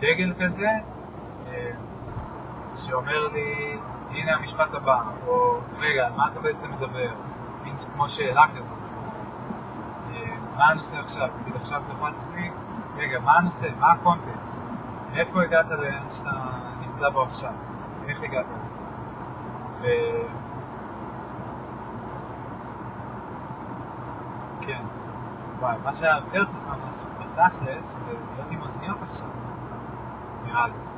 דגל 0.00 0.32
כזה, 0.38 0.68
שאומר 2.76 3.28
לי, 3.32 3.78
הנה 4.10 4.34
המשפט 4.34 4.74
הבא, 4.74 5.02
או 5.26 5.60
רגע, 5.78 6.08
מה 6.16 6.28
אתה 6.32 6.40
בעצם 6.40 6.72
מדבר? 6.72 7.10
מין 7.64 7.76
כמו 7.94 8.08
שאלה 8.08 8.44
כזאת. 8.56 8.78
אה, 10.10 10.36
מה 10.56 10.68
הנושא 10.68 10.98
עכשיו? 10.98 11.28
נגיד 11.40 11.56
עכשיו 11.56 11.82
קפץ 11.88 12.28
לי, 12.34 12.50
רגע, 12.96 13.20
מה 13.20 13.38
הנושא? 13.38 13.68
מה 13.78 13.92
הקונטקסט? 13.92 14.62
מאיפה 15.12 15.42
הגעת 15.42 15.66
לאן 15.68 16.10
שאתה 16.10 16.30
נמצא 16.80 17.08
בו 17.08 17.22
עכשיו? 17.22 17.52
איך 18.08 18.22
הגעת 18.22 18.46
לזה? 18.64 18.80
ו... 19.80 19.86
כן. 24.60 24.82
וואי, 25.58 25.76
מה 25.84 25.94
שהיה 25.94 26.16
יותר 26.16 26.44
חכם 26.44 26.86
לעשות 26.86 27.08
בתכלס, 27.18 27.94
זה 27.94 28.04
להיות 28.34 28.50
עם 28.50 28.62
אוזניות 28.62 29.02
עכשיו, 29.02 29.28
נראה 30.46 30.66
לי. 30.66 30.95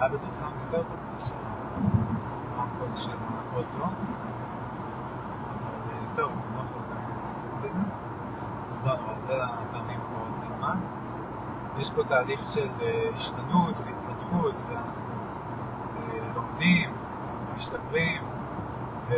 היה 0.00 0.08
בטח 0.08 0.32
סאונד 0.32 0.54
יותר 0.64 0.82
טוב 0.82 0.96
מאשר 1.12 1.34
הרמקול 2.56 2.96
של 2.96 3.16
האוטו, 3.52 3.84
אבל 5.44 6.06
טוב, 6.14 6.32
אני 6.32 6.56
לא 6.56 6.60
יכול 6.60 6.82
להתעסק 7.22 7.48
בזה, 7.64 7.78
אז 8.72 8.86
לא 8.86 8.96
נורא, 8.96 9.18
זה 9.18 9.44
הפעמים 9.44 10.00
הבאות 10.00 10.42
כמובן. 10.42 10.78
יש 11.78 11.90
פה 11.90 12.04
תהליך 12.04 12.50
של 12.50 12.68
אה, 12.80 13.10
השתנות 13.14 13.74
והתפתחות, 13.80 14.54
ואנחנו 14.68 15.02
אה, 15.96 16.32
לומדים, 16.34 16.90
משתפרים, 17.56 18.22
ו... 19.08 19.14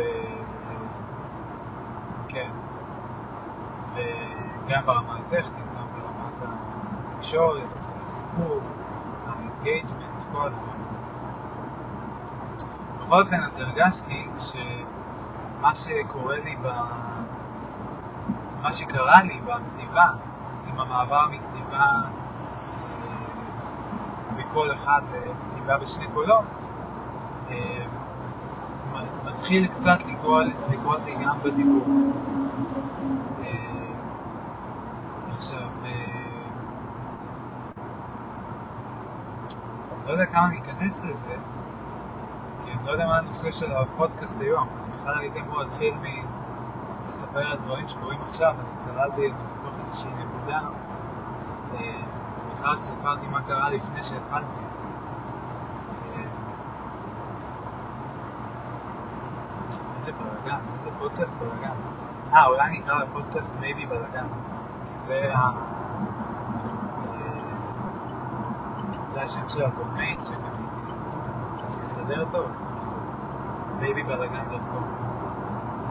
כן, 2.29 2.49
וגם 3.93 4.85
ברמה 4.85 5.17
הטכנית, 5.17 5.65
גם 5.77 5.87
ברמת 5.93 6.53
התקשורת, 7.11 7.85
הסיפור, 8.01 8.59
ה 9.27 9.34
engagement, 9.34 10.11
כל 10.31 10.47
הדברים. 10.47 10.70
בכל 13.11 13.21
אופן, 13.21 13.43
אז 13.43 13.59
הרגשתי 13.59 14.27
שמה 14.39 15.75
שקורה 15.75 16.37
לי 16.37 16.55
ב... 16.61 16.67
מה 18.61 18.73
שקרה 18.73 19.23
לי 19.23 19.39
בכתיבה, 19.41 20.07
עם 20.67 20.79
המעבר 20.79 21.27
מכתיבה 21.31 21.81
אה, 21.81 22.03
בקול 24.37 24.73
אחד 24.73 25.01
לכתיבה 25.11 25.77
בשני 25.77 26.07
קולות, 26.13 26.71
אה, 27.49 27.85
מתחיל 29.25 29.67
קצת 29.67 29.97
לקרות 30.69 31.01
לי 31.05 31.15
גם 31.25 31.39
בדיבור. 31.43 31.85
אה, 33.43 33.47
עכשיו, 35.29 35.69
לא 40.05 40.11
יודע 40.11 40.25
כמה 40.25 40.47
ניכנס 40.47 41.03
לזה, 41.03 41.29
כי 41.29 41.33
אני 41.33 41.70
לא 42.85 42.91
יודע 42.91 43.05
מה 43.05 43.17
הנושא 43.17 43.51
של 43.51 43.71
הפודקאסט 43.75 44.41
היום. 44.41 44.67
אני 44.67 44.97
בכלל 44.97 45.17
הייתי 45.19 45.39
אמור 45.39 45.63
להתחיל 45.63 45.93
מלספר 47.05 47.47
על 47.47 47.57
דברים 47.57 47.87
שקורים 47.87 48.21
עכשיו, 48.21 48.55
אני 48.59 48.77
צללתי 48.77 49.31
בתוך 49.59 49.79
איזושהי 49.79 50.11
נקודה, 50.11 50.59
ובכלל 51.71 52.77
סיפרתי 52.77 53.27
מה 53.27 53.41
קרה 53.41 53.69
לפני 53.69 54.03
שהתחלתי. 54.03 54.61
איזה 59.97 60.11
בלאגן, 60.11 60.59
איזה 60.75 60.91
פודקאסט 60.99 61.39
בלאגן. 61.39 61.75
אה, 62.33 62.45
אולי 62.45 62.79
נקרא 62.79 63.03
לפודקאסט 63.03 63.55
maybe 63.59 63.85
בלאגן, 63.85 64.25
כי 64.87 64.97
זה 64.97 65.31
ה... 65.35 65.51
זה 69.09 69.21
השם 69.21 69.49
של 69.49 69.65
הדומיין 69.65 70.23
שקניתי, 70.23 70.91
אז 71.63 71.79
יסתדר 71.81 72.25
dot 72.31 72.51
com. 74.71 74.83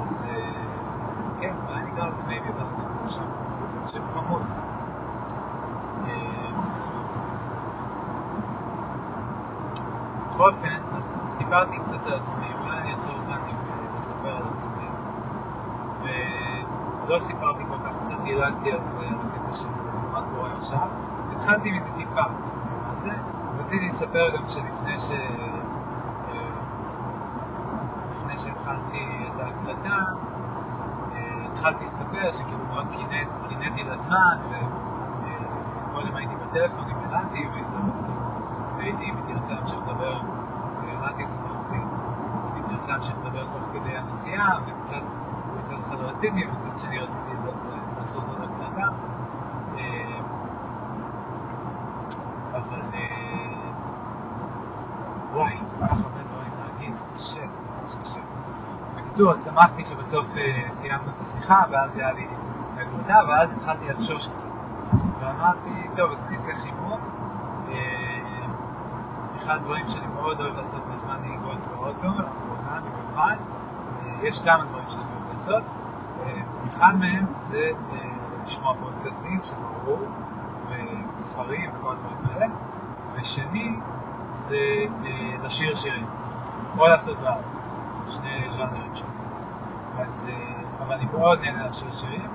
אז 0.02 0.26
כן, 1.40 1.54
אולי 1.68 1.82
נקרא 1.82 2.06
לזה 2.06 2.22
בלאגן, 2.22 2.52
זה 2.96 3.08
שם, 3.08 3.24
שם 3.86 4.10
חמוד. 4.10 4.42
בכל 10.28 10.48
אופן, 10.48 10.76
אז 10.96 11.22
סיפרתי 11.26 11.78
קצת 11.78 12.06
על 12.06 12.14
עצמי, 12.14 12.46
אולי 12.60 12.78
אני 12.78 12.94
אעצור 12.94 13.14
כאן 13.28 13.38
עם 13.48 13.56
לספר 13.98 14.36
על 14.36 14.42
עצמי, 14.56 14.88
ולא 16.02 17.18
סיפרתי 17.18 17.64
כל 17.68 17.78
כך, 17.84 17.98
קצת 18.04 18.20
דילגתי 18.24 18.72
על 18.72 18.88
זה, 18.88 19.00
על 19.00 19.14
הקטע 19.34 19.52
של 19.52 19.68
מה 20.12 20.22
קורה 20.34 20.52
עכשיו. 20.52 20.88
התחלתי 21.32 21.72
מזה 21.72 21.90
טיפה, 21.96 22.22
מה 22.88 22.94
זה? 22.94 23.10
רציתי 23.58 23.88
לספר 23.88 24.36
גם 24.36 24.48
שלפני 24.48 24.98
ש... 24.98 25.10
לפני 28.12 28.38
שהתחלתי 28.38 29.26
את 29.34 29.40
ההקלטה, 29.40 29.98
התחלתי 31.60 31.84
לספר 31.84 32.32
שכאילו 32.32 32.64
מאוד 32.68 32.86
קינאתי 33.48 33.84
לזמן, 33.84 34.38
וקודם 35.90 36.16
הייתי 36.16 36.34
בטלפון 36.34 36.84
עם 36.90 36.96
אלעתי, 37.08 37.48
והייתי, 38.76 39.04
אם 39.04 39.16
היא 39.16 39.34
תרצה 39.34 39.54
להמשיך 39.54 39.78
לדבר, 39.78 40.20
אלעתי 40.88 41.26
זאת 41.26 41.38
אחותי, 41.46 41.76
אם 41.76 42.54
היא 42.54 42.62
תרצה 42.64 42.92
להמשיך 42.92 43.14
לדבר 43.24 43.44
תוך 43.44 43.62
כדי 43.72 43.96
הנסיעה, 43.96 44.58
וקצת 44.66 45.02
מצד 45.62 45.76
אחד 45.80 45.96
רציתי, 45.96 46.46
ומצד 46.46 46.78
שני 46.78 46.98
רציתי 46.98 47.30
לעשות 47.98 48.24
עוד 48.28 48.38
הקלטה. 48.40 48.88
אבל 52.52 52.82
וואי, 55.32 55.56
כל 55.56 55.86
כך 55.86 56.04
הרבה 56.04 56.22
דברים 56.22 56.52
להגיד, 56.58 56.96
זה 56.96 57.04
קשה, 57.14 57.44
ממש 57.82 57.94
קשה. 58.02 58.20
בקיצור, 59.20 59.32
אז 59.32 59.44
שמחתי 59.44 59.84
שבסוף 59.84 60.28
סיימנו 60.70 61.10
את 61.16 61.20
השיחה, 61.20 61.62
ואז 61.70 61.98
היה 61.98 62.12
לי 62.12 62.26
הקלטה, 62.76 63.20
ואז 63.28 63.52
התחלתי 63.52 63.88
לחשוש 63.88 64.28
קצת. 64.28 64.46
ואמרתי, 65.20 65.88
טוב, 65.96 66.10
אז 66.10 66.24
אני 66.26 66.36
אעשה 66.36 66.52
חימום. 66.54 67.00
אחד 69.36 69.54
הדברים 69.54 69.88
שאני 69.88 70.06
מאוד 70.06 70.40
אוהב 70.40 70.56
לעשות 70.56 70.86
בזמן 70.86 71.16
נהיגות 71.22 71.66
באוטו, 71.66 72.06
לאחרונה 72.06 72.80
במיוחד, 72.80 73.36
יש 74.22 74.42
כמה 74.42 74.64
דברים 74.64 74.84
שאני 74.88 75.02
אוהב 75.02 75.32
לעשות. 75.32 75.62
אחד 76.68 76.94
מהם 76.98 77.26
זה 77.36 77.70
לשמוע 78.44 78.74
פודקאסטים 78.80 79.40
של 79.42 79.54
ברור, 79.84 80.08
וספרים 81.16 81.70
וכל 81.78 81.92
הדברים 81.92 82.18
האלה. 82.32 82.46
ושני, 83.14 83.76
זה 84.32 84.56
לשיר 85.42 85.74
שירים, 85.74 86.06
או 86.78 86.86
לעשות 86.86 87.16
ראפ, 87.22 87.38
שני 88.10 88.50
ז'אנרים 88.50 88.94
שונים. 88.94 89.20
אז, 89.98 90.30
אבל 90.78 90.94
אני 90.94 91.04
מאוד 91.04 91.40
נהנה 91.40 91.68
לשיר 91.68 91.92
שירים. 91.92 92.30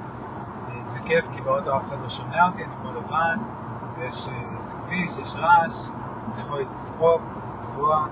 זה 0.82 1.00
כיף 1.00 1.28
כי 1.32 1.42
באוטו 1.42 1.78
אף 1.78 1.88
אחד 1.88 2.02
לא 2.04 2.10
שומע 2.10 2.48
אותי, 2.48 2.64
אני 2.64 2.74
כמו 2.82 2.92
לבן, 2.92 3.40
ויש 3.98 4.30
איזה 4.58 4.74
כביש, 4.74 5.18
יש 5.18 5.36
רעש, 5.36 5.90
אני 6.34 6.42
יכול 6.42 6.60
לצחוק, 6.62 7.22
לצרוח, 7.58 8.10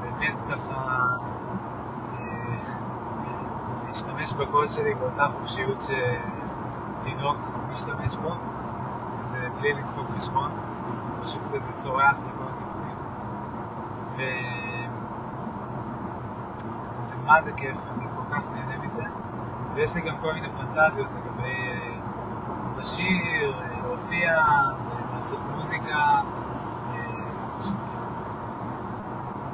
באמת 0.00 0.40
ככה 0.40 1.02
להשתמש 3.86 4.32
בקול 4.32 4.68
שלי 4.68 4.94
באותה 4.94 5.26
חופשיות 5.28 5.82
שתינוק 5.82 7.36
משתמש 7.70 8.16
בו, 8.16 8.34
זה 9.22 9.48
בלי 9.58 9.74
לדפוק 9.74 10.10
חשבון, 10.10 10.50
פשוט 11.22 11.42
כזה 11.54 11.72
צורח 11.72 12.16
לכל 12.18 12.44
הכיוונים. 12.44 12.96
מה 17.24 17.42
זה 17.42 17.52
כיף, 17.52 17.78
אני 17.96 18.06
כל 18.16 18.34
כך 18.36 18.42
נהנה 18.52 18.78
מזה. 18.78 19.04
ויש 19.74 19.94
לי 19.94 20.00
גם 20.00 20.16
כל 20.20 20.34
מיני 20.34 20.50
פנטזיות 20.50 21.08
לגבי 21.16 21.80
לשיר, 22.78 23.62
להופיע, 23.82 24.42
לעשות 25.12 25.38
מוזיקה, 25.54 26.20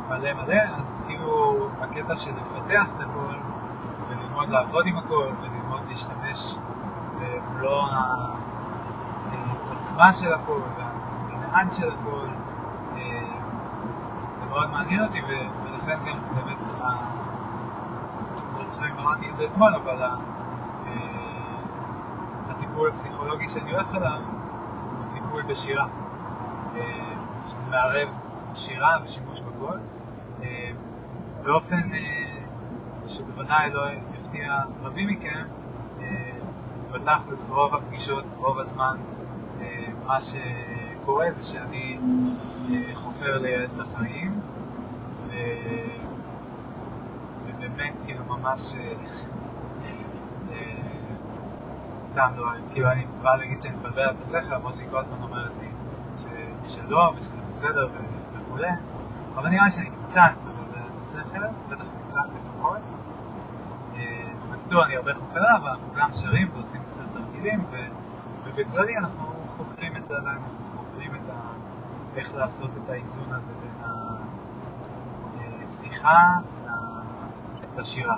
מלא 0.09 0.33
מלא, 0.33 0.63
אז 0.81 1.05
כאילו 1.07 1.69
הקטע 1.81 2.17
של 2.17 2.31
לפתח 2.37 2.87
את 2.97 3.01
הכל 3.01 3.35
וללמוד 4.09 4.49
לעבוד 4.49 4.87
עם 4.87 4.97
הכל 4.97 5.27
וללמוד 5.41 5.81
להשתמש 5.89 6.57
במלוא 7.21 7.83
העוצמה 9.71 10.13
של 10.13 10.33
הכל 10.33 10.61
והמנעד 10.77 11.73
של 11.73 11.89
הכל, 11.89 12.27
זה 14.31 14.45
מאוד 14.47 14.71
מעניין 14.71 15.05
אותי 15.05 15.23
ולכן 15.65 15.99
גם 16.07 16.19
באמת, 16.35 16.71
אמרתי 19.03 19.31
את 19.31 19.37
זה 19.37 19.45
אתמול, 19.45 19.75
אבל 19.75 20.09
הטיפול 22.49 22.89
הפסיכולוגי 22.89 23.49
שאני 23.49 23.73
הולך 23.73 23.95
אליו 23.95 24.21
הוא 24.99 25.13
טיפול 25.13 25.43
בשירה, 25.43 25.87
שמערב 27.49 28.09
שירה 28.55 28.97
ושימוש 29.05 29.41
בקול, 29.41 29.81
באופן 31.43 31.81
שבוודאי 33.07 33.71
לא 33.71 33.83
יפתיע 34.15 34.59
רבים 34.83 35.09
מכם, 35.09 35.45
בתכלס 36.93 37.51
רוב 37.51 37.75
הפגישות, 37.75 38.25
רוב 38.37 38.59
הזמן, 38.59 38.97
מה 40.07 40.19
שקורה 40.21 41.31
זה 41.31 41.45
שאני 41.45 41.99
חופר 42.95 43.39
ליד 43.39 43.71
את 43.75 43.81
החיים, 43.81 44.41
ו... 47.93 47.99
ובאמת 47.99 48.03
כאילו 48.07 48.25
ממש 48.25 48.75
סתם 52.07 52.33
לא, 52.37 52.47
כאילו 52.73 52.91
אני 52.91 53.07
בא 53.23 53.37
להגיד 53.37 53.63
שאני 53.63 53.77
מבלבל 53.77 54.11
את 54.11 54.21
השכל, 54.21 54.55
למרות 54.55 54.77
שהיא 54.77 54.89
כל 54.91 54.99
הזמן 54.99 55.23
אומרת 55.23 55.53
לי 55.61 55.69
שלא 56.63 57.13
ושזה 57.17 57.43
בסדר 57.47 57.89
וכולי, 58.35 58.69
אבל 59.35 59.49
נראה 59.49 59.71
שאני 59.71 59.91
קצת 59.91 60.31
מבלבל 60.45 60.87
את 60.97 61.01
השכל, 61.01 61.47
בטח 61.69 61.85
קצת 62.07 62.25
לפחות. 62.37 62.79
בקיצור, 64.53 64.85
אני 64.85 64.97
הרבה 64.97 65.15
חופר 65.15 65.39
עליו, 65.39 65.69
אנחנו 65.69 65.89
גם 65.97 66.13
שרים 66.13 66.49
ועושים 66.55 66.83
קצת 66.91 67.05
תרגילים, 67.13 67.65
ובכללי 68.45 68.97
אנחנו 68.97 69.33
חוקרים 69.57 69.97
את 69.97 70.07
זה, 70.07 70.15
אנחנו 70.17 70.47
חוקרים 70.77 71.15
את 71.15 71.31
ה... 71.31 71.53
איך 72.17 72.35
לעשות 72.35 72.71
את 72.85 72.91
האיזון 72.91 73.33
הזה 73.33 73.53
בין 73.61 73.85
השיחה 75.63 76.29
לשירה. 77.77 78.17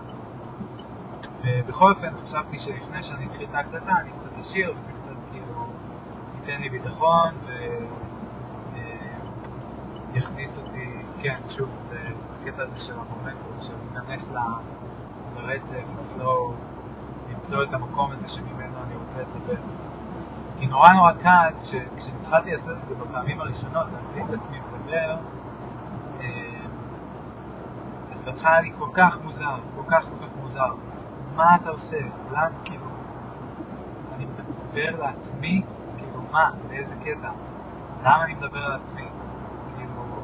ובכל 1.43 1.91
אופן 1.91 2.09
חשבתי 2.23 2.59
שלפני 2.59 3.03
שאני 3.03 3.27
אתחיל 3.27 3.47
את 3.51 3.55
ההקלטה 3.55 3.93
אני 4.01 4.11
קצת 4.11 4.39
אשיר, 4.41 4.75
וזה 4.77 4.93
קצת 4.93 5.13
כאילו 5.33 5.67
ייתן 6.41 6.61
לי 6.61 6.69
ביטחון 6.69 7.35
ויכניס 10.13 10.59
אותי, 10.59 11.03
כן, 11.21 11.37
שוב, 11.49 11.69
לקטע 12.41 12.63
הזה 12.63 12.79
של 12.79 12.95
המומנטום, 12.95 13.53
של 13.61 13.73
להיכנס 13.93 14.33
לרצף, 15.37 15.85
לפלואו, 16.01 16.53
למצוא 17.31 17.63
את 17.63 17.75
המקום 17.75 18.11
הזה 18.11 18.29
שממנו 18.29 18.79
אני 18.87 18.97
רוצה 19.05 19.21
לדבר. 19.21 19.63
כי 20.59 20.67
נורא 20.67 20.93
נורא 20.93 21.13
קל, 21.13 21.51
כש, 21.63 21.75
כשהתחלתי 21.97 22.53
לעשות 22.53 22.79
את 22.83 22.87
זה 22.87 22.95
בפעמים 22.95 23.41
הראשונות, 23.41 23.87
להקליט 23.93 24.25
את 24.29 24.35
עצמי 24.35 24.59
מדבר, 24.61 25.17
בהתחלה 28.25 28.53
היה 28.53 28.61
לי 28.61 28.73
כל 28.79 28.89
כך 28.95 29.19
מוזר, 29.25 29.57
כל 29.77 29.83
כך 29.91 30.05
כל 30.05 30.27
כך 30.27 30.29
מוזר. 30.43 30.73
מה 31.37 31.55
אתה 31.55 31.71
עושה? 31.71 31.97
למה, 32.33 32.49
כאילו, 32.65 32.87
אני 34.17 34.27
מדבר 34.27 35.03
לעצמי? 35.03 35.63
כאילו, 35.97 36.23
מה? 36.33 36.51
באיזה 36.69 36.95
קטע? 36.97 37.31
למה 38.03 38.25
אני 38.25 38.35
מדבר 38.35 38.65
על 38.65 38.73
עצמי? 38.73 39.05
כאילו, 39.77 40.23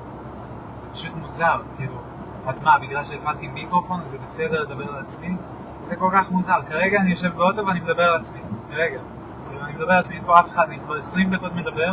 זה 0.77 0.91
פשוט 0.91 1.13
מוזר, 1.15 1.63
כאילו, 1.77 1.99
אז 2.47 2.63
מה, 2.63 2.79
בגלל 2.79 3.05
שהפעלתי 3.05 3.49
מיקרופון 3.49 4.05
זה 4.05 4.19
בסדר 4.19 4.63
לדבר 4.63 4.95
על 4.95 5.03
עצמי? 5.03 5.37
זה 5.83 5.97
כל 5.97 6.11
כך 6.15 6.31
מוזר. 6.31 6.63
כרגע 6.69 7.01
אני 7.01 7.11
יושב 7.11 7.37
באוטו 7.37 7.67
ואני 7.67 7.81
מדבר 7.81 8.03
על 8.03 8.21
עצמי. 8.21 8.41
כרגע. 8.71 9.01
כאילו, 9.49 9.65
אני 9.65 9.73
מדבר 9.73 9.93
על 9.93 9.99
עצמי, 9.99 10.21
פה 10.27 10.41
אף 10.41 10.51
אחד, 10.51 10.65
אני 10.69 10.79
כבר 10.81 10.95
20 10.97 11.31
דקות 11.31 11.53
מדבר, 11.55 11.93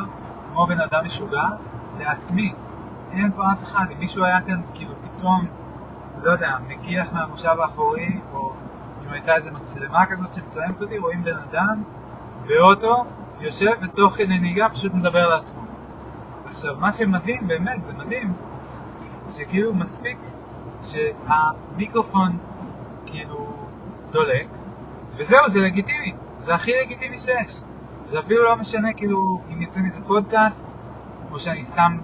כמו 0.52 0.68
בן 0.68 0.82
אדם 0.82 1.06
משוגע, 1.06 1.44
לעצמי. 2.00 2.54
אין 3.12 3.32
פה 3.36 3.52
אף 3.52 3.64
אחד. 3.64 3.86
אם 3.94 4.00
מישהו 4.00 4.24
היה 4.24 4.42
כאן, 4.42 4.62
כאילו, 4.74 4.94
פתאום, 5.02 5.48
לא 6.24 6.32
יודע, 6.32 6.58
מגיח 6.68 7.14
מהמושב 7.14 7.56
האחורי, 7.62 8.20
או 8.34 8.52
אם 9.06 9.14
הייתה 9.14 9.36
איזו 9.36 9.52
מצלמה 9.52 10.06
כזאת 10.06 10.34
שמצלמת 10.34 10.82
אותי, 10.82 10.98
רואים 10.98 11.24
בן 11.24 11.38
אדם 11.50 11.84
באוטו, 12.48 13.06
יושב 13.40 13.72
ותוך 13.82 14.14
כדי 14.14 14.40
נהיגה 14.40 14.70
פשוט 14.70 14.94
מדבר 14.94 15.28
לעצמו. 15.28 15.62
עכשיו, 16.46 16.76
מה 16.80 16.92
שמדהים, 16.92 17.48
באמת, 17.48 17.84
זה 17.84 17.94
מדהים, 17.94 18.34
שכאילו 19.28 19.74
מספיק 19.74 20.18
שהמיקרופון 20.82 22.38
כאילו 23.06 23.56
דולק, 24.12 24.48
וזהו, 25.16 25.50
זה 25.50 25.60
לגיטימי, 25.60 26.14
זה 26.38 26.56
הכי 26.56 26.72
לגיטימי 26.82 27.20
שיש. 27.20 27.62
זה 28.06 28.20
אפילו 28.20 28.44
לא 28.44 28.56
משנה 28.56 28.94
כאילו 28.94 29.40
אם 29.54 29.62
יצא 29.62 29.80
מזה 29.82 30.02
פודקאסט, 30.08 30.68
או 31.32 31.40
שאני 31.40 31.64
סתם 31.64 31.98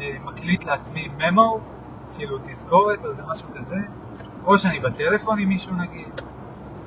אה, 0.00 0.16
מקליט 0.24 0.64
לעצמי 0.64 1.08
ממו, 1.18 1.60
כאילו 2.16 2.38
תזכורת 2.38 3.04
או 3.04 3.14
זה 3.14 3.22
משהו 3.28 3.48
כזה, 3.56 3.76
או 4.44 4.58
שאני 4.58 4.80
בטלפון 4.80 5.38
עם 5.38 5.48
מישהו 5.48 5.76
נגיד, 5.76 6.08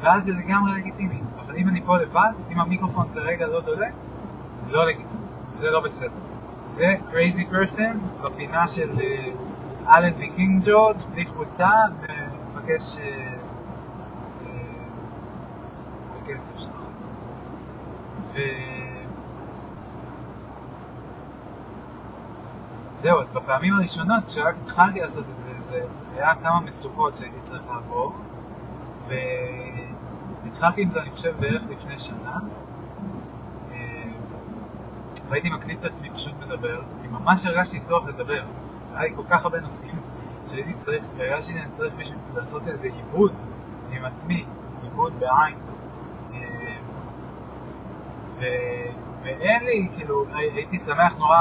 ואז 0.01 0.23
זה 0.23 0.31
לגמרי 0.33 0.71
לגיטימי. 0.79 1.19
אבל 1.45 1.55
אם 1.55 1.67
אני 1.67 1.81
פה 1.81 1.97
לבד, 1.97 2.31
אם 2.51 2.59
המיקרופון 2.59 3.07
כרגע 3.13 3.47
לא 3.47 3.61
דולק, 3.61 3.93
לא 4.67 4.85
לגיטימי, 4.85 5.21
זה 5.51 5.69
לא 5.69 5.79
בסדר. 5.79 6.09
זה 6.65 6.85
crazy 7.11 7.53
person 7.53 8.21
בפינה 8.21 8.67
של 8.67 8.89
אלן 9.87 10.09
די 10.09 10.29
קינג 10.29 10.63
ג'ורג', 10.65 10.97
בלי 11.13 11.25
חולצה, 11.25 11.69
ומבקש 11.99 12.97
בכסף 16.23 16.57
שלך. 16.57 16.81
ו... 18.33 18.39
זהו, 22.99 23.19
אז 23.19 23.31
בפעמים 23.31 23.73
הראשונות, 23.73 24.25
כשרק 24.25 24.55
התחלתי 24.63 24.99
לעשות 24.99 25.25
את 25.33 25.39
זה, 25.39 25.51
זה 25.59 25.81
היה 26.15 26.35
כמה 26.35 26.59
משוכות 26.59 27.17
שהייתי 27.17 27.37
צריך 27.41 27.63
לעבור, 27.67 28.13
והתחלתי 29.07 30.81
עם 30.81 30.91
זה, 30.91 31.01
אני 31.01 31.09
חושב, 31.11 31.35
בערך 31.39 31.63
לפני 31.69 31.99
שנה. 31.99 32.37
והייתי 35.29 35.49
מקליט 35.49 35.79
את 35.79 35.85
עצמי 35.85 36.09
פשוט 36.09 36.33
מדבר, 36.39 36.81
כי 37.01 37.07
ממש 37.07 37.45
הרגשתי 37.45 37.79
צורך 37.79 38.07
לדבר. 38.07 38.41
היה 38.93 39.09
לי 39.09 39.15
כל 39.15 39.23
כך 39.29 39.43
הרבה 39.43 39.59
נושאים 39.59 39.95
שהייתי 40.47 40.73
צריך, 40.73 41.03
הרגשתי 41.19 41.53
שאני 41.53 41.71
צריך 41.71 41.93
מישהו 41.97 42.15
לעשות 42.35 42.67
איזה 42.67 42.87
עיבוד 42.87 43.31
עם 43.91 44.05
עצמי, 44.05 44.45
עיבוד 44.83 45.13
בעין. 45.19 45.57
ו... 48.39 48.43
ואין 49.23 49.63
לי, 49.63 49.89
כאילו, 49.95 50.25
הייתי 50.31 50.79
שמח 50.79 51.15
נורא 51.17 51.37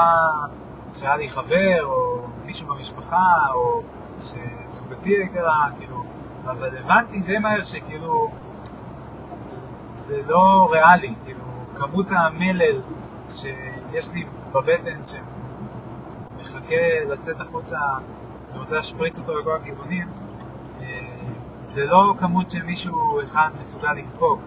שהיה 0.95 1.17
לי 1.17 1.29
חבר, 1.29 1.83
או 1.83 2.21
מישהו 2.45 2.67
במשפחה, 2.67 3.35
או 3.53 3.81
שזוגתי 4.21 5.09
יקרה, 5.09 5.65
כאילו, 5.79 6.03
אבל 6.45 6.77
הבנתי 6.77 7.19
די 7.19 7.37
מהר 7.37 7.63
שכאילו, 7.63 8.31
זה 9.93 10.21
לא 10.27 10.69
ריאלי, 10.71 11.13
כאילו, 11.25 11.43
כמות 11.75 12.11
המלל 12.11 12.81
שיש 13.29 14.09
לי 14.13 14.25
בבטן 14.51 14.99
שמחכה 15.03 17.05
לצאת 17.09 17.41
החוצה 17.41 17.79
אני 18.51 18.59
רוצה 18.59 18.75
להשפריץ 18.75 19.19
אותו 19.19 19.39
לכל 19.39 19.55
הכיוונים, 19.55 20.07
זה 21.61 21.85
לא 21.85 22.13
כמות 22.19 22.49
שמישהו 22.49 23.21
אחד 23.23 23.49
מסוגל 23.59 23.93
לספוג. 23.93 24.39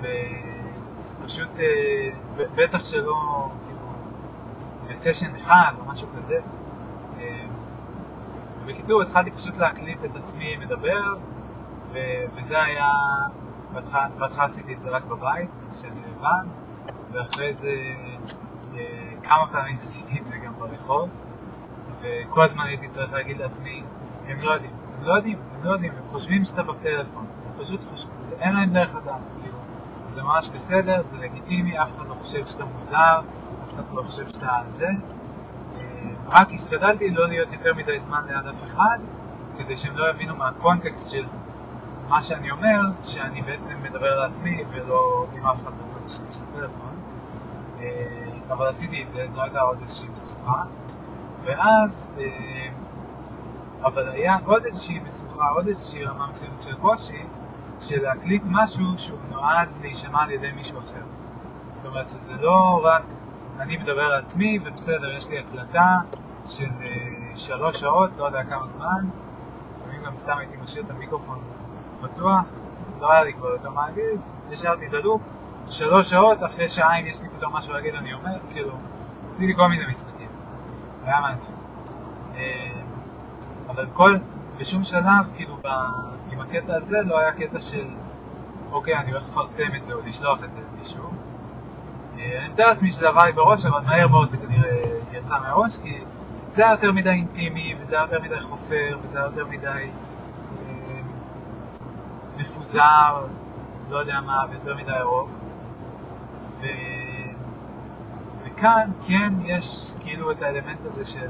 וזה 0.00 1.14
פשוט, 1.24 1.58
בטח 2.54 2.84
שלא, 2.84 3.48
בסשן 4.92 5.36
אחד 5.36 5.72
או 5.78 5.84
משהו 5.84 6.08
כזה. 6.16 6.40
בקיצור, 8.66 9.02
התחלתי 9.02 9.30
פשוט 9.30 9.56
להקליט 9.56 10.04
את 10.04 10.16
עצמי 10.16 10.56
מדבר, 10.56 11.14
וזה 12.34 12.62
היה, 12.62 12.90
בהתחלה 14.18 14.44
עשיתי 14.44 14.74
את 14.74 14.80
זה 14.80 14.90
רק 14.90 15.04
בבית, 15.04 15.50
כשאני 15.70 16.00
לבד, 16.10 16.46
ואחרי 17.12 17.52
זה 17.52 17.72
כמה 19.22 19.46
פעמים 19.52 19.76
עשיתי 19.82 20.18
את 20.20 20.26
זה 20.26 20.36
גם 20.36 20.52
ברחוב, 20.58 21.08
וכל 22.00 22.44
הזמן 22.44 22.64
הייתי 22.66 22.88
צריך 22.88 23.12
להגיד 23.12 23.38
לעצמי, 23.38 23.82
הם 24.26 24.40
לא 24.40 24.50
יודעים, 24.50 24.72
הם 24.98 25.04
לא 25.04 25.12
יודעים, 25.12 25.38
הם 25.54 25.64
לא 25.64 25.70
יודעים, 25.70 25.92
הם 25.92 26.08
חושבים 26.08 26.44
שאתה 26.44 26.62
בטלפון, 26.62 27.26
הם 27.46 27.64
פשוט 27.64 27.80
חושבים, 27.90 28.14
אין 28.40 28.54
להם 28.54 28.70
דרך 28.70 28.94
לדעת, 28.94 29.20
זה 30.12 30.22
ממש 30.22 30.48
בסדר, 30.48 31.02
זה 31.02 31.16
לגיטימי, 31.16 31.82
אף 31.82 31.96
אחד 31.96 32.08
לא 32.08 32.14
חושב 32.14 32.46
שאתה 32.46 32.64
מוזר, 32.64 33.20
אף 33.64 33.74
אחד 33.74 33.82
לא 33.92 34.02
חושב 34.02 34.28
שאתה 34.28 34.58
זה. 34.66 34.88
רק 36.28 36.52
השתדלתי 36.52 37.10
לא 37.10 37.28
להיות 37.28 37.52
יותר 37.52 37.74
מדי 37.74 37.98
זמן 37.98 38.22
ליד 38.26 38.46
אף 38.46 38.64
אחד, 38.64 38.98
כדי 39.58 39.76
שהם 39.76 39.96
לא 39.96 40.10
יבינו 40.10 40.36
מהקונטקסט 40.36 41.10
של 41.10 41.24
מה 42.08 42.22
שאני 42.22 42.50
אומר, 42.50 42.80
שאני 43.04 43.42
בעצם 43.42 43.74
מדבר 43.82 44.20
לעצמי 44.20 44.64
ולא 44.70 45.26
עם 45.36 45.46
אף 45.46 45.62
אחד 45.62 45.70
בצד 45.84 46.06
השני 46.06 46.32
של 46.32 46.42
הטלפון. 46.52 46.94
אבל 48.50 48.66
עשיתי 48.66 49.02
את 49.02 49.10
זה, 49.10 49.24
זו 49.28 49.42
הייתה 49.42 49.60
עוד 49.60 49.78
איזושהי 49.80 50.08
משוכה. 50.16 50.62
ואז, 51.44 52.08
אבל 53.84 54.08
היה 54.08 54.36
עוד 54.44 54.64
איזושהי 54.64 54.98
משוכה, 54.98 55.48
עוד 55.48 55.66
איזושהי 55.66 56.04
רמה 56.04 56.26
מסוימת 56.26 56.62
של 56.62 56.74
קושי, 56.74 57.22
של 57.82 58.02
להקליט 58.02 58.42
משהו 58.46 58.84
שהוא 58.96 59.18
נועד 59.30 59.68
להישמע 59.80 60.22
על 60.22 60.30
ידי 60.30 60.52
מישהו 60.52 60.78
אחר. 60.78 61.02
זאת 61.70 61.86
אומרת 61.86 62.08
שזה 62.08 62.34
לא 62.40 62.80
רק 62.84 63.02
אני 63.58 63.76
מדבר 63.76 64.02
על 64.02 64.20
עצמי, 64.22 64.58
ובסדר, 64.64 65.12
יש 65.16 65.28
לי 65.28 65.38
הקלטה 65.38 65.98
של 66.46 66.68
שלוש 67.34 67.80
שעות, 67.80 68.10
לא 68.16 68.24
יודע 68.24 68.44
כמה 68.44 68.66
זמן, 68.66 69.08
לפעמים 69.80 70.04
גם 70.04 70.16
סתם 70.16 70.38
הייתי 70.38 70.56
משאיר 70.64 70.84
את 70.84 70.90
המיקרופון 70.90 71.38
פתוח, 72.00 72.44
אז 72.66 72.90
לא 73.00 73.12
היה 73.12 73.24
לי 73.24 73.32
כבר 73.32 73.48
יותר 73.48 73.70
מה 73.70 73.86
להגיד, 73.88 74.20
השארתי 74.52 74.86
את 74.86 74.94
הלופ, 74.94 75.20
שלוש 75.70 76.10
שעות, 76.10 76.42
אחרי 76.42 76.68
שעה 76.68 77.00
אם 77.00 77.06
יש 77.06 77.20
לי 77.20 77.28
פתאום 77.28 77.56
משהו 77.56 77.74
להגיד 77.74 77.94
אני 77.94 78.12
אומר, 78.12 78.38
כאילו, 78.50 78.72
עשיתי 79.30 79.54
כל 79.56 79.68
מיני 79.68 79.86
משחקים, 79.86 80.28
היה 81.04 81.20
מעניין. 81.20 81.52
אבל 83.68 83.86
כל, 83.92 84.16
בשום 84.62 84.82
שלב, 84.82 85.30
כאילו, 85.36 85.56
ב, 85.62 85.66
עם 86.30 86.40
הקטע 86.40 86.74
הזה 86.74 86.98
לא 87.04 87.18
היה 87.18 87.32
קטע 87.32 87.60
של, 87.60 87.84
אוקיי, 88.70 88.96
אני 88.96 89.12
הולך 89.12 89.28
לפרסם 89.28 89.68
את 89.76 89.84
זה 89.84 89.92
או 89.92 89.98
לשלוח 90.06 90.44
את 90.44 90.52
זה 90.52 90.60
למישהו. 90.60 91.04
אני 92.14 92.48
מתאר 92.52 92.66
לעצמי 92.66 92.92
שזה 92.92 93.08
עבר 93.08 93.24
לי 93.24 93.32
בראש, 93.32 93.66
אבל 93.66 93.80
מהר 93.80 94.08
מאוד 94.08 94.30
זה 94.30 94.36
כנראה 94.36 94.98
יצא 95.12 95.38
מהראש, 95.38 95.78
כי 95.78 96.04
זה 96.46 96.62
היה 96.62 96.72
יותר 96.72 96.92
מדי 96.92 97.10
אינטימי, 97.10 97.74
וזה 97.78 97.96
היה 97.96 98.04
יותר 98.04 98.20
מדי 98.22 98.40
חופר, 98.40 98.98
וזה 99.02 99.18
היה 99.18 99.26
יותר 99.26 99.46
מדי 99.46 99.66
אה, 99.66 101.00
מפוזר, 102.36 103.26
לא 103.90 103.98
יודע 103.98 104.20
מה, 104.20 104.44
ויותר 104.50 104.74
מדי 104.74 104.92
ארוך. 104.92 105.30
ו... 106.60 106.64
וכאן 108.42 108.90
כן 109.06 109.32
יש 109.44 109.92
כאילו 110.00 110.30
את 110.30 110.42
האלמנט 110.42 110.84
הזה 110.84 111.04
של 111.04 111.28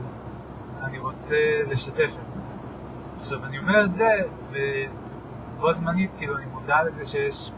אני 0.83 0.99
רוצה 0.99 1.37
לשתף 1.69 2.13
את 2.27 2.33
זה. 2.33 2.41
עכשיו, 3.23 3.45
אני 3.45 3.59
אומר 3.59 3.85
את 3.85 3.95
זה, 3.95 4.09
ובו 4.51 5.73
זמנית, 5.73 6.11
כאילו, 6.19 6.37
אני 6.37 6.47
מודע 6.47 6.83
לזה 6.83 7.07
שיש... 7.07 7.53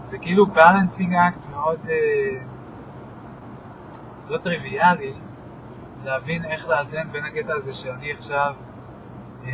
זה 0.00 0.18
כאילו 0.18 0.46
בלנסינג 0.46 1.14
אקט 1.14 1.46
מאוד 1.50 1.80
אה, 1.88 2.44
לא 4.28 4.38
טריוויאלי 4.38 5.14
להבין 6.04 6.44
איך 6.44 6.68
לאזן 6.68 7.08
בין 7.12 7.24
הקטע 7.24 7.54
הזה 7.54 7.72
שאני 7.72 8.12
עכשיו 8.12 8.54
אה, 9.44 9.50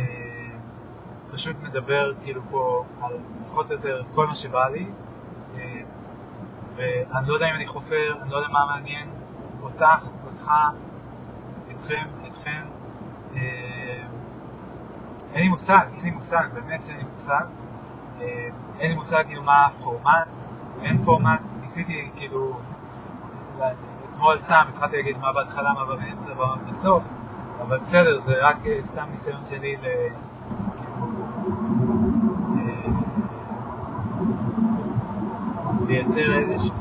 פשוט 1.31 1.55
מדבר 1.61 2.13
כאילו 2.23 2.41
פה 2.49 2.85
על 3.01 3.17
פחות 3.45 3.71
או 3.71 3.75
יותר 3.75 4.03
כל 4.13 4.27
מה 4.27 4.35
שבא 4.35 4.67
לי, 4.67 4.85
אה, 5.55 5.81
ואני 6.75 7.27
לא 7.27 7.33
יודע 7.33 7.49
אם 7.49 7.55
אני 7.55 7.67
חופר, 7.67 8.21
אני 8.21 8.29
לא 8.29 8.37
יודע 8.37 8.49
מה 8.49 8.65
מעניין 8.65 9.09
אותך, 9.61 10.07
אותך, 10.25 10.51
אתכם, 11.71 12.07
אתכם. 12.27 12.61
אה, 13.35 13.68
אין 15.33 15.43
לי 15.43 15.49
מושג, 15.49 15.85
אין 15.95 16.03
לי 16.03 16.11
מושג, 16.11 16.43
באמת 16.53 16.83
שאין 16.83 16.97
לי 16.97 17.03
מושג. 17.13 17.43
אה, 18.21 18.49
אין 18.79 18.89
לי 18.89 18.95
מושג 18.95 19.23
כאילו 19.27 19.43
מה 19.43 19.65
הפורמט, 19.65 20.41
אין 20.81 20.97
פורמט, 20.97 21.41
ניסיתי 21.61 22.09
כאילו, 22.15 22.57
אתמול 24.11 24.39
סתם 24.39 24.65
התחלתי 24.69 24.95
להגיד 24.95 25.17
מה 25.17 25.33
בהתחלה, 25.33 25.73
מה 25.73 25.85
באמצע, 25.85 26.33
מה 26.33 26.55
בסוף, 26.69 27.03
אבל 27.61 27.77
בסדר, 27.77 28.19
זה 28.19 28.33
רק 28.41 28.57
אה, 28.65 28.77
סתם 28.83 29.05
ניסיון 29.11 29.45
שלי 29.45 29.75
ל... 29.75 29.85
לייצר 35.87 36.33
איזשהו, 36.33 36.75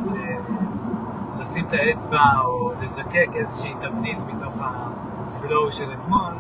לשים 1.39 1.67
את 1.67 1.73
האצבע 1.73 2.41
או 2.45 2.73
לזקק 2.83 3.29
איזושהי 3.35 3.75
תבנית 3.81 4.19
מתוך 4.27 4.55
ה 4.61 4.83
flow 4.83 5.73
של 5.73 5.93
אתמול, 5.93 6.33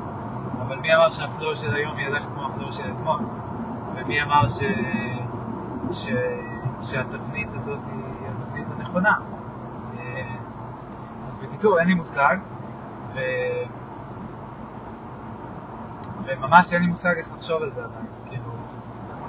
אבל 0.69 0.77
מי 0.77 0.95
אמר 0.95 1.11
שה 1.11 1.30
flow 1.30 1.57
של 1.57 1.75
היום 1.75 1.99
ילך 1.99 2.23
כמו 2.23 2.47
ה 2.47 2.52
flow 2.52 2.73
של 2.73 2.93
אתמול? 2.95 3.21
ומי 3.95 4.23
אמר 4.23 4.49
ש... 4.49 4.59
ש... 5.93 6.11
שהתבנית 6.83 7.55
הזאת 7.55 7.79
היא 7.87 8.29
התבנית 8.29 8.71
הנכונה? 8.71 9.15
אה, 9.99 10.37
אז 11.29 11.39
בקיצור, 11.39 11.79
אין 11.79 11.89
לי 11.89 11.95
מושג, 11.95 12.37
ו... 13.15 13.19
וממש 16.23 16.73
אין 16.73 16.83
לי 16.83 16.89
מושג 16.89 17.15
איך 17.17 17.33
לחשוב 17.37 17.63
על 17.63 17.71
זה 17.71 17.85
עדיין, 17.85 18.07
כאילו, 18.27 18.53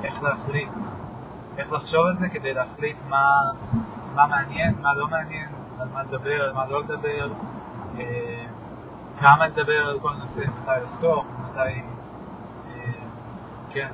איך 0.04 0.24
להחליט, 0.24 0.74
איך 1.58 1.72
לחשוב 1.72 2.06
על 2.06 2.16
זה 2.16 2.30
כדי 2.30 2.54
להחליט 2.54 3.02
מה, 3.10 3.52
מה 4.16 4.28
מעניין, 4.28 4.74
מה 4.82 4.94
לא 4.94 5.08
מעניין, 5.08 5.50
על 5.80 5.88
מה 5.94 6.04
לדבר, 6.04 6.44
על 6.44 6.54
מה 6.54 6.66
לא 6.66 6.82
לדבר, 6.82 7.32
אה, 8.00 8.39
כמה 9.20 9.48
לדבר 9.48 9.88
על 9.88 10.00
כל 10.00 10.14
נושא, 10.20 10.42
מתי 10.62 10.72
לחתוך, 10.84 11.26
מתי... 11.44 11.60
אה, 12.70 12.92
כן, 13.70 13.88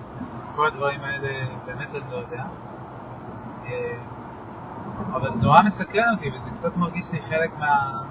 כל 0.55 0.67
הדברים 0.67 1.01
האלה 1.01 1.45
באמת 1.65 1.95
אני 1.95 2.11
לא 2.11 2.15
יודע. 2.15 2.43
אה, 3.65 3.97
אבל 5.13 5.33
זה 5.33 5.39
נורא 5.39 5.61
מסקרן 5.61 6.13
אותי 6.15 6.31
וזה 6.33 6.49
קצת 6.49 6.77
מרגיש 6.77 7.11
לי 7.13 7.21
חלק 7.21 7.51
מה... 7.59 8.01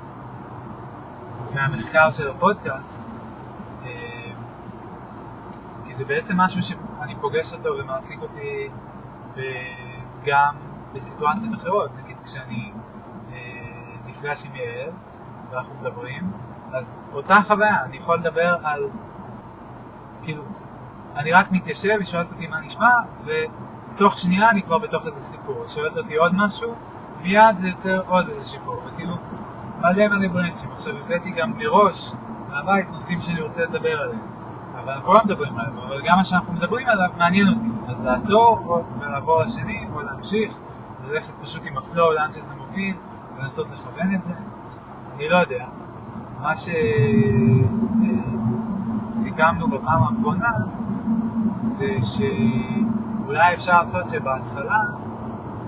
מהמחקר 1.55 2.11
של 2.11 2.31
הפודקאסט. 2.31 3.17
כי 5.85 5.95
זה 5.95 6.05
בעצם 6.05 6.41
משהו 6.41 6.63
שאני 6.63 7.15
פוגש 7.21 7.53
אותו 7.53 7.69
ומעסיק 7.79 8.23
אותי 8.23 8.69
גם 10.25 10.57
בסיטואציות 10.93 11.55
אחרות, 11.55 11.91
נגיד 12.03 12.17
כשאני 12.25 12.73
נפגש 14.07 14.45
עם 14.47 14.55
יעל 14.57 14.91
ואנחנו 15.51 15.75
מדברים, 15.75 16.33
אז 16.75 17.01
אותה 17.13 17.37
חוויה, 17.47 17.85
אני 17.85 17.97
יכול 17.97 18.19
לדבר 18.19 18.57
על, 18.63 18.83
כאילו, 20.23 20.43
אני 21.17 21.33
רק 21.33 21.53
מתיישב, 21.53 21.97
היא 21.99 22.07
שואלת 22.07 22.33
אותי 22.33 22.47
מה 22.47 22.61
נשמע, 22.61 22.91
ותוך 23.25 24.19
שנייה 24.19 24.51
אני 24.51 24.63
כבר 24.63 24.79
בתוך 24.79 25.07
איזה 25.07 25.21
סיפור. 25.21 25.61
היא 25.61 25.69
שואלת 25.69 25.97
אותי 25.97 26.17
עוד 26.17 26.33
משהו, 26.35 26.75
מיד 27.23 27.59
זה 27.59 27.69
יוצר 27.69 28.01
עוד 28.07 28.29
איזה 28.29 28.49
שיפור, 28.49 28.83
וכאילו, 28.87 29.17
מלא 29.81 30.09
מלא 30.09 30.29
ברנצ'ים. 30.29 30.73
עכשיו 30.73 30.97
הבאתי 30.97 31.31
גם 31.31 31.53
מראש 31.59 32.13
מהבית 32.49 32.91
נושאים 32.91 33.21
שאני 33.21 33.41
רוצה 33.41 33.63
לדבר 33.63 34.01
עליהם. 34.01 34.27
אבל 34.79 34.93
אנחנו 34.93 35.15
לא 35.15 35.21
מדברים 35.25 35.59
עליהם, 35.59 35.79
אבל 35.79 36.03
גם 36.07 36.17
מה 36.17 36.25
שאנחנו 36.25 36.53
מדברים 36.53 36.89
עליו 36.89 37.09
מעניין 37.19 37.49
אותי. 37.49 37.67
אז 37.89 38.05
לעצור 38.05 38.85
ולעבור 39.01 39.43
לשני, 39.43 39.87
או 39.95 40.01
להמשיך, 40.01 40.55
ללכת 41.05 41.33
פשוט 41.41 41.63
עם 41.67 41.79
הפלואו 41.79 42.13
לאן 42.13 42.33
שזה 42.33 42.55
מוביל, 42.55 42.97
ולנסות 43.37 43.71
לכוון 43.71 44.15
את 44.15 44.25
זה. 44.25 44.35
אני 45.17 45.29
לא 45.29 45.37
יודע. 45.37 45.67
מה 46.45 46.53
שסיכמנו 49.11 49.69
בפעם 49.69 50.03
האחרונה 50.03 50.53
זה 51.61 51.87
שאולי 52.03 53.55
אפשר 53.55 53.79
לעשות 53.79 54.11
שבהתחלה 54.11 54.85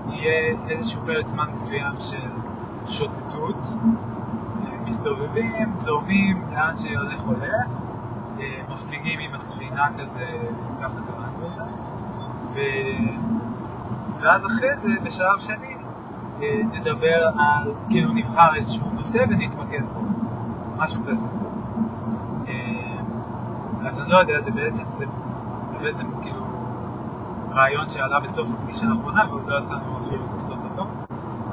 יהיה 0.09 0.57
איזשהו 0.69 1.01
פרק 1.05 1.27
זמן 1.27 1.45
מסוים 1.53 1.93
של 1.99 2.29
שוטטות, 2.85 3.73
מסתובבים, 4.85 5.77
זורמים 5.77 6.41
לאן 6.51 6.77
שהולך 6.77 7.21
הולך, 7.21 7.67
מפליגים 8.69 9.19
עם 9.19 9.35
הספינה 9.35 9.87
כזה, 9.97 10.25
ככה 10.81 10.99
קראנו 11.01 11.47
לזה, 11.47 11.63
ו... 12.53 12.59
ואז 14.19 14.45
אחרי 14.45 14.77
זה, 14.77 14.89
בשלב 15.03 15.39
שני, 15.39 15.75
נדבר 16.73 17.29
על, 17.39 17.73
כאילו 17.89 18.13
נבחר 18.13 18.55
איזשהו 18.55 18.89
נושא 18.93 19.25
ונתמקד 19.29 19.83
בו, 19.93 20.01
משהו 20.77 21.03
כזה. 21.07 21.27
אה, 22.47 22.97
אז 23.87 24.01
אני 24.01 24.09
לא 24.09 24.17
יודע, 24.17 24.39
זה 24.39 24.51
בעצם, 24.51 24.83
זה, 24.89 25.05
זה 25.63 25.77
בעצם 25.77 26.07
כאילו 26.21 26.45
רעיון 27.51 27.89
שעלה 27.89 28.19
בסוף 28.19 28.49
הפגישה 28.53 28.85
האחרונה 28.87 29.23
ועוד 29.29 29.47
לא 29.47 29.59
יצאנו 29.59 29.99
אפילו 30.01 30.27
לעשות 30.33 30.57
אותו, 30.63 30.85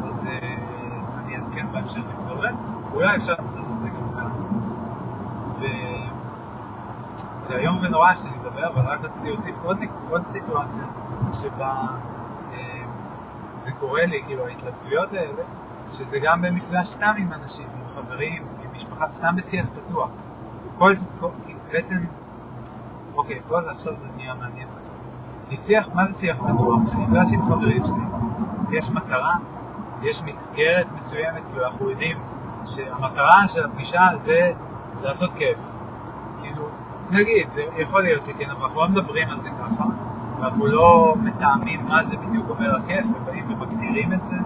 אז 0.05 0.27
אה, 0.27 0.57
אני 1.19 1.37
אעדכן 1.37 1.67
בהמשך 1.73 2.03
אם 2.17 2.21
זה 2.21 2.31
עובד, 2.31 2.53
אולי 2.93 3.17
אפשר 3.17 3.35
לעשות 3.39 3.65
את 3.71 3.77
זה 3.77 3.89
גם 3.89 4.15
כאן. 4.15 4.31
וזה 7.39 7.57
איום 7.57 7.79
ונורא 7.83 8.15
שאני 8.15 8.37
מדבר, 8.39 8.69
אבל 8.69 8.83
רק 8.83 9.05
רציתי 9.05 9.29
להוסיף 9.29 9.55
עוד, 9.63 9.79
עוד 10.11 10.27
סיטואציה 10.27 10.85
שבה 11.33 11.75
זה 13.57 13.73
קורה 13.73 14.07
לי, 14.07 14.23
כאילו 14.27 14.47
ההתלבטויות 14.47 15.13
האלה, 15.13 15.43
שזה 15.89 16.19
גם 16.23 16.43
במפגש 16.43 16.89
סתם 16.89 17.15
עם 17.19 17.33
אנשים, 17.33 17.67
עם 17.75 17.89
חברים, 17.89 18.47
משפחה, 18.77 19.09
סתם 19.09 19.37
בשיח 19.37 19.67
פתוח. 19.75 20.09
כל, 20.79 20.95
כל, 21.21 21.29
בעצם, 21.73 21.97
אוקיי, 23.15 23.41
פה 23.49 23.63
זה 23.63 23.71
עכשיו 23.71 23.93
זה 23.97 24.09
נהיה 24.17 24.35
מעניין. 24.35 24.69
כי 25.49 25.57
שיח, 25.57 25.89
מה 25.95 26.07
זה 26.07 26.15
שיח 26.15 26.37
פתוח? 26.37 26.83
כשנפגש 26.85 27.33
עם 27.33 27.47
חברים 27.47 27.85
שלי, 27.85 28.05
יש 28.79 28.91
מטרה, 28.91 29.35
יש 30.03 30.23
מסגרת 30.23 30.87
מסוימת, 30.95 31.43
כאילו 31.51 31.67
אנחנו 31.67 31.91
יודעים 31.91 32.19
שהמטרה 32.65 33.49
של 33.49 33.65
הפגישה 33.65 34.09
זה 34.15 34.53
לעשות 35.03 35.35
כיף. 35.35 35.61
כאילו, 36.43 36.69
נגיד, 37.11 37.51
זה 37.51 37.63
יכול 37.77 38.03
להיות 38.03 38.25
שכן, 38.25 38.51
אבל 38.51 38.63
אנחנו 38.63 38.81
לא 38.81 38.89
מדברים 38.89 39.29
על 39.31 39.41
זה 39.41 39.51
ככה. 39.51 39.85
אנחנו 40.39 40.67
לא 40.67 41.15
מתאמים 41.23 41.87
מה 41.87 42.05
זה 42.05 42.17
בדיוק 42.17 42.51
אומר 42.51 42.77
הכיף, 42.77 43.07
ובאים 43.15 43.45
ומגדירים 43.53 44.13
את 44.13 44.25
זה. 44.25 44.37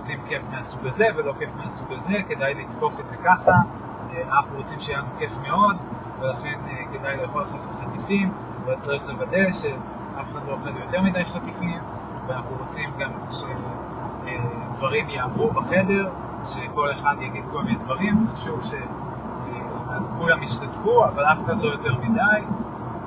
אה, 0.00 0.02
רוצים 0.02 0.20
כיף 0.28 0.48
מהסוג 0.50 0.86
הזה 0.86 1.06
ולא 1.16 1.34
כיף 1.38 1.56
מהסוג 1.56 1.92
הזה, 1.92 2.14
כדאי 2.28 2.54
לתקוף 2.54 3.00
את 3.00 3.08
זה 3.08 3.16
ככה. 3.16 3.52
אה, 3.52 4.22
אנחנו 4.22 4.56
רוצים 4.56 4.80
שיהיה 4.80 4.98
לנו 4.98 5.08
כיף 5.18 5.38
מאוד, 5.42 5.76
ולכן 6.20 6.58
אה, 6.68 6.84
כדאי 6.92 7.16
לאכול 7.16 7.44
חטיפים, 7.80 8.32
אבל 8.64 8.74
צריך 8.78 9.06
לוודא 9.06 9.52
שאף 9.52 10.32
אחד 10.32 10.46
לא 10.46 10.52
אוכל 10.52 10.70
יותר 10.84 11.02
מדי 11.02 11.24
חטיפים, 11.24 11.78
ואנחנו 12.26 12.56
רוצים 12.58 12.90
גם 12.98 13.10
שדברים 13.30 15.08
יאמרו 15.08 15.50
בחדר, 15.50 16.10
שכל 16.44 16.92
אחד 16.92 17.16
יגיד 17.20 17.44
כל 17.52 17.62
מיני 17.62 17.78
דברים, 17.78 18.26
חשוב 18.32 18.60
שכולם 18.64 20.42
ישתתפו, 20.42 21.04
אבל 21.04 21.24
אף 21.24 21.44
אחד 21.44 21.58
לא 21.58 21.68
יותר 21.68 21.94
מדי. 21.94 22.46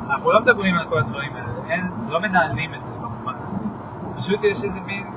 אנחנו 0.05 0.31
לא 0.31 0.41
מדברים 0.41 0.75
על 0.75 0.85
כל 0.89 0.99
הדברים 0.99 1.35
האלה, 1.35 1.69
אין, 1.69 1.91
לא 2.07 2.21
מנהלים 2.21 2.73
את 2.73 2.85
זה 2.85 2.93
במובן 2.95 3.33
הזה. 3.41 3.63
פשוט 4.17 4.43
יש 4.43 4.63
איזה 4.63 4.81
מין 4.81 5.07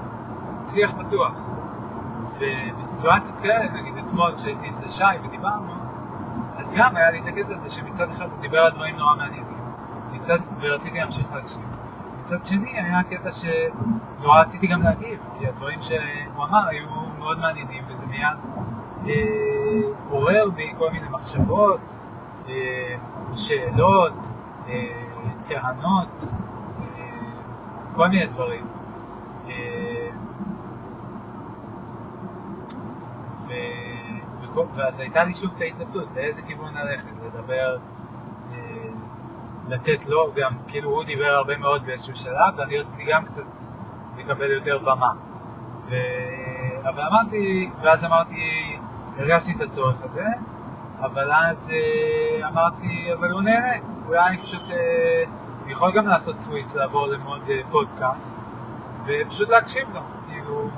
שיח 0.67 0.93
פתוח. 0.93 1.56
ובסיטואציות 2.39 3.39
כאלה, 3.43 3.73
נגיד 3.73 3.95
אתמול 4.07 4.33
כשהייתי 4.37 4.71
אצל 4.71 4.89
שי 4.89 5.05
ודיברנו, 5.25 5.75
אז 6.57 6.73
גם 6.77 6.97
היה 6.97 7.11
לי 7.11 7.19
את 7.19 7.27
הקטע 7.27 7.55
הזה 7.55 7.71
שמצד 7.71 8.11
אחד 8.11 8.31
הוא 8.31 8.41
דיבר 8.41 8.59
על 8.59 8.71
דברים 8.71 8.97
נורא 8.97 9.17
מעניינים, 9.17 9.59
מצד, 10.13 10.39
ורציתי 10.61 10.99
להמשיך 10.99 11.33
להקשיב. 11.33 11.63
מצד 12.21 12.45
שני 12.45 12.81
היה 12.81 13.03
קטע 13.03 13.31
שנורא 13.33 14.41
רציתי 14.41 14.67
גם 14.67 14.83
להגיב, 14.83 15.19
כי 15.39 15.47
הדברים 15.47 15.83
שהוא 15.83 16.45
אמר 16.45 16.67
היו 16.69 16.87
מאוד 17.19 17.39
מעניינים, 17.39 17.85
וזה 17.89 18.07
מיד 18.07 18.39
אה, 19.07 19.13
עורר 20.09 20.51
בי 20.55 20.73
כל 20.79 20.91
מיני 20.91 21.09
מחשבות, 21.09 21.97
אה, 22.49 22.95
שאלות, 23.37 24.27
טענות, 25.47 26.25
כל 27.97 28.09
מיני 28.09 28.27
דברים. 28.27 28.67
ואז 34.75 35.01
הייתה 35.01 35.25
לי 35.25 35.35
שוב 35.35 35.51
את 35.57 35.61
ההתלבטות, 35.61 36.09
לאיזה 36.15 36.43
כיוון 36.43 36.75
ללכת, 36.75 37.11
לדבר, 37.27 37.79
לתת 39.69 40.07
לו 40.07 40.33
גם, 40.37 40.53
כאילו 40.69 40.91
הוא 40.91 41.05
דיבר 41.05 41.27
הרבה 41.27 41.57
מאוד 41.57 41.87
באיזשהו 41.87 42.17
שלב, 42.17 42.55
ואני 42.57 42.79
רציתי 42.79 43.05
גם 43.13 43.25
קצת 43.25 43.43
לקבל 44.19 44.51
יותר 44.53 44.79
במה. 44.79 45.13
ו... 45.91 45.95
אבל 46.89 47.03
אמרתי, 47.03 47.71
ואז 47.83 48.05
אמרתי, 48.05 48.77
הרגשתי 49.17 49.53
את 49.53 49.61
הצורך 49.61 50.03
הזה, 50.03 50.25
אבל 51.01 51.33
אז 51.33 51.73
אמרתי, 52.49 53.13
אבל 53.19 53.31
הוא 53.31 53.43
נהנה. 53.43 53.73
אולי 54.07 54.29
אני 54.29 54.43
פשוט, 54.43 54.71
אה, 54.71 55.25
יכול 55.67 55.93
גם 55.97 56.07
לעשות 56.07 56.41
סוויץ', 56.41 56.75
לעבור 56.75 57.07
למוד 57.07 57.51
אה, 57.51 57.61
פודקאסט, 57.71 58.37
ופשוט 59.07 59.49
להקשיב 59.49 59.89
לו, 59.95 60.01
כאילו, 60.29 60.71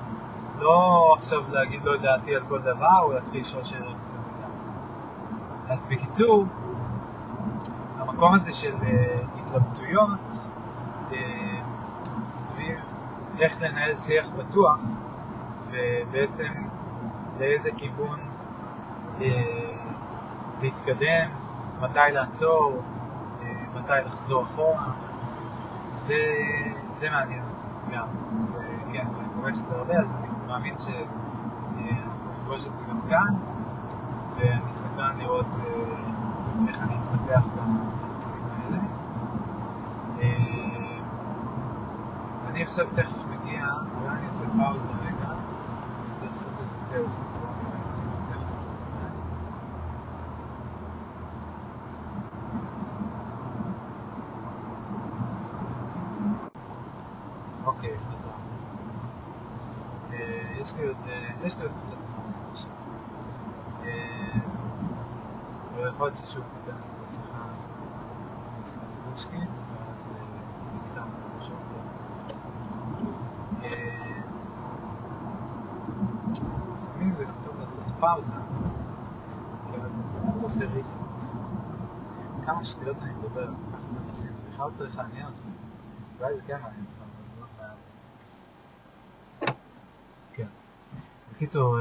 לא 0.59 1.15
עכשיו 1.19 1.43
להגיד 1.51 1.85
לו 1.85 1.95
את 1.95 2.01
דעתי 2.01 2.37
על 2.37 2.43
כל 2.49 2.61
דבר, 2.63 2.99
או 3.03 3.13
להתחיל 3.13 3.41
לשאול 3.41 3.65
שאלות 3.65 3.87
יותר 3.87 4.19
מדי. 4.19 5.73
אז 5.73 5.87
בקיצור, 5.87 6.45
המקום 7.99 8.35
הזה 8.35 8.53
של 8.53 8.75
uh, 8.75 8.87
התלבטויות 9.39 10.21
uh, 11.11 11.15
סביב 12.35 12.79
איך 13.39 13.63
לנהל 13.63 13.97
שיח 13.97 14.31
פתוח, 14.37 14.81
ובעצם 15.71 16.53
לאיזה 17.39 17.71
כיוון 17.77 18.21
uh, 19.19 19.23
להתקדם, 20.63 21.29
מתי 21.81 22.13
לעצור, 22.13 22.83
מתי 23.75 23.93
לחזור 24.07 24.43
אחורה, 24.43 24.93
זה, 25.93 26.15
זה 26.87 27.11
מעניין 27.11 27.43
אותי 27.51 27.97
גם. 27.97 28.07
וכן, 28.55 29.07
אני 29.19 29.29
פוגש 29.35 29.61
את 29.61 29.67
זה 29.67 29.77
הרבה, 29.77 29.95
אז 29.95 30.17
אני 30.17 30.28
מאמין 30.49 30.75
שאנחנו 30.79 32.33
נפגוש 32.33 32.67
את 32.67 32.77
זה 32.77 32.85
גם 32.85 33.01
כאן, 33.09 33.35
ואני 34.37 34.73
סקרן 34.73 35.19
לראות 35.19 35.47
uh, 35.55 35.59
איך 36.69 36.83
אני 36.83 36.95
אתפתח 36.99 37.47
בנושאים 38.03 38.43
האלה. 38.45 38.79
Uh, 40.19 40.23
אני 42.47 42.63
עכשיו 42.63 42.87
תכף 42.95 43.27
מגיע, 43.27 43.67
אולי 44.01 44.09
אני 44.09 44.27
אעשה 44.27 44.47
פאוזה 44.57 44.89
רגע, 44.89 45.29
אני 45.29 46.15
צריך 46.15 46.33
לעשות 46.33 46.53
איזה 46.61 46.77
טלפון, 46.91 47.25
בואו 47.41 47.53
נראה 47.63 47.77
אם 47.77 48.03
אני 48.03 48.19
מצליח 48.19 48.43
לעשות 48.49 48.71
את 48.89 48.93
זה. 48.93 49.01
אוקיי, 57.65 57.97
חזר. 58.13 58.29
יש 60.61 60.77
לי 60.77 60.87
עוד, 60.87 60.97
יש 61.43 61.59
לי 61.59 61.65
עוד 61.65 61.73
קצת 61.81 62.03
זמן 62.03 62.23
עכשיו. 62.53 62.71
ויכול 65.77 66.07
להיות 66.07 66.17
ששוב 66.17 66.45
תיכנס 66.53 66.97
לשיחה 67.03 67.39
ניסן 68.59 68.81
גושקית, 69.11 69.51
ואז 69.89 70.11
זה 70.63 70.77
יקטע 70.77 71.03
משהו. 71.39 71.55
לפעמים 76.77 77.15
זה 77.15 77.25
גם 77.25 77.33
טוב 77.45 77.61
לעשות 77.61 77.85
פאוזה, 78.01 78.35
כי 79.71 79.77
אז 79.85 80.03
זה 80.31 80.38
עושה 80.49 80.67
ריסט. 80.67 81.01
כמה 82.47 82.65
שטויות 82.65 82.97
אני 83.03 83.13
מדבר 83.13 83.49
הרבה 83.73 84.01
נושאים, 84.09 84.37
זה 84.37 84.49
בכלל 84.49 84.71
צריך 84.73 84.99
לעניין 84.99 85.27
אותי. 85.27 85.43
אולי 86.21 86.35
זה 86.35 86.43
כן 86.43 86.61
מעניין 86.63 86.85
אותך, 86.85 86.97
אבל 86.99 87.41
לא 87.41 87.47
חייב. 87.57 87.79
כן. 90.33 90.47
בקיצור, 91.33 91.79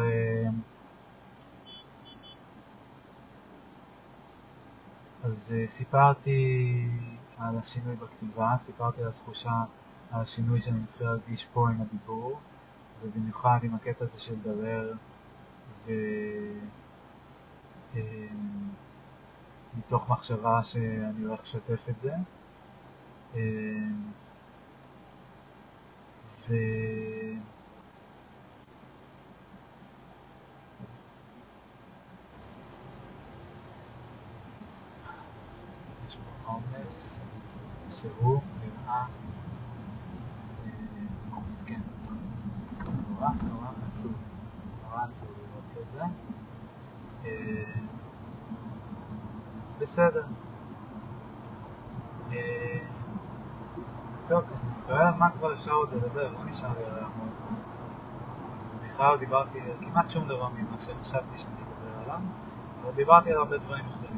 אז 5.24 5.54
סיפרתי 5.68 6.90
על 7.38 7.58
השינוי 7.58 7.96
בכתיבה, 7.96 8.54
סיפרתי 8.58 9.02
על 9.02 9.08
התחושה, 9.08 9.64
על 10.12 10.22
השינוי 10.22 10.62
שאני 10.62 10.80
מתחיל 10.80 11.08
להרגיש 11.08 11.46
פה 11.46 11.70
עם 11.70 11.82
הדיבור, 11.82 12.40
ובמיוחד 13.04 13.60
עם 13.64 13.76
הקטע 13.76 14.04
הזה 14.04 14.22
של 14.22 14.34
לדבר 14.34 14.94
ומתוך 19.76 20.10
מחשבה 20.10 20.64
שאני 20.64 21.24
הולך 21.24 21.42
לשתף 21.42 21.90
את 21.90 22.00
זה. 22.00 22.14
ו... 26.48 26.54
יש 36.08 36.16
פה 36.16 36.52
עומס 36.52 37.22
שהוא 37.90 38.42
נראה 38.62 39.06
מסכן. 41.48 41.82
נורא 43.10 43.30
נורא 43.50 43.68
עצוב. 43.94 44.14
נורא 44.84 45.04
עצוב 45.04 45.30
לראות 45.30 45.88
את 45.88 45.92
זה. 45.92 46.02
בסדר. 49.80 50.24
טוב, 54.28 54.44
אז 54.52 54.68
תוהה 54.86 55.08
על 55.08 55.14
מה 55.14 55.30
כבר 55.30 55.54
אפשר 55.54 55.72
עוד 55.72 55.94
לדבר, 55.94 56.32
לא 56.32 56.46
נשאר 56.46 56.70
לי 56.80 56.86
עליה 56.86 57.08
מאוד 57.18 57.36
זמן. 57.36 57.58
בכלל 58.88 59.18
דיברתי 59.18 59.62
על 59.62 59.72
כמעט 59.82 60.10
שום 60.10 60.28
דבר 60.28 60.50
ממה 60.50 60.80
שחשבתי 60.80 61.38
שאני 61.38 61.56
אדבר 61.56 62.04
עליו, 62.04 62.20
אבל 62.84 62.92
דיברתי 62.96 63.32
על 63.32 63.38
הרבה 63.38 63.58
דברים 63.58 63.86
אחרים. 63.86 64.18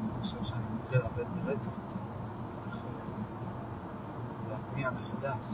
אני 0.00 0.22
חושב 0.22 0.44
שאני 0.44 0.62
מתחיל 0.82 1.00
את 1.50 1.54
הרצף 1.54 1.70
קצת, 1.86 1.96
אני 1.96 2.46
צריך 2.46 2.84
להתניע 4.48 4.90
מחדש. 4.90 5.46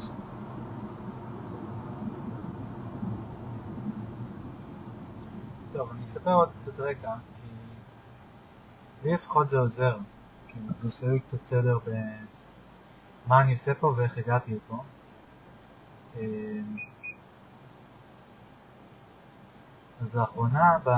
טוב, 5.72 5.90
אני 5.90 6.04
אספר 6.04 6.32
עוד 6.32 6.48
קצת 6.58 6.80
רקע, 6.80 7.14
כי 7.34 9.08
לי 9.08 9.14
לפחות 9.14 9.50
זה 9.50 9.58
עוזר. 9.58 9.98
כאילו, 10.48 10.66
זה 10.74 10.86
עושה 10.86 11.06
לי 11.06 11.20
קצת 11.20 11.44
סדר 11.44 11.78
במה 13.26 13.40
אני 13.40 13.52
עושה 13.52 13.74
פה 13.74 13.94
ואיך 13.96 14.18
הגעתי 14.18 14.54
לפה. 14.54 14.82
אז 20.00 20.16
לאחרונה, 20.16 20.78
ב... 20.84 20.90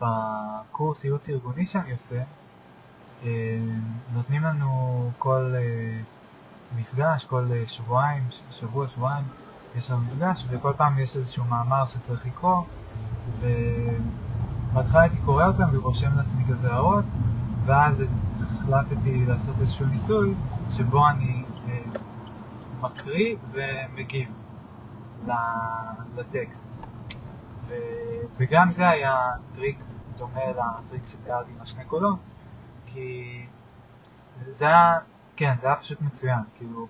בקורס 0.00 1.04
ייעוץ 1.04 1.28
ארגוני 1.28 1.66
שאני 1.66 1.92
עושה, 1.92 2.22
נותנים 4.14 4.42
לנו 4.44 5.10
כל 5.18 5.54
מפגש, 6.76 7.24
כל 7.24 7.48
שבועיים, 7.66 8.22
שבוע, 8.50 8.88
שבועיים, 8.88 9.24
יש 9.76 9.90
לנו 9.90 10.00
מפגש, 10.00 10.44
וכל 10.48 10.72
פעם 10.76 10.98
יש 10.98 11.16
איזשהו 11.16 11.44
מאמר 11.44 11.86
שצריך 11.86 12.26
לקרוא, 12.26 12.62
ובהתחלה 13.40 15.00
הייתי 15.00 15.16
קורא 15.24 15.46
אותם 15.46 15.68
ורושם 15.72 16.16
לעצמי 16.16 16.44
כזה 16.48 16.72
הערות, 16.72 17.04
ואז 17.64 18.04
החלטתי 18.42 19.24
לעשות 19.26 19.54
איזשהו 19.60 19.86
ניסוי, 19.86 20.34
שבו 20.70 21.08
אני 21.08 21.44
אה, 21.68 21.80
מקריא 22.80 23.36
ומגיב 23.50 24.28
לטקסט. 26.16 26.86
וגם 28.36 28.72
זה 28.72 28.88
היה 28.88 29.30
טריק 29.54 29.78
דומה 30.16 30.40
לטריק 30.50 31.06
שתיארתי 31.06 31.50
עם 31.56 31.62
השני 31.62 31.84
קולות, 31.84 32.18
כי 32.86 33.40
זה 34.46 34.66
היה, 34.66 34.98
כן, 35.36 35.54
זה 35.60 35.66
היה 35.66 35.76
פשוט 35.76 36.00
מצוין, 36.00 36.40
כאילו, 36.56 36.86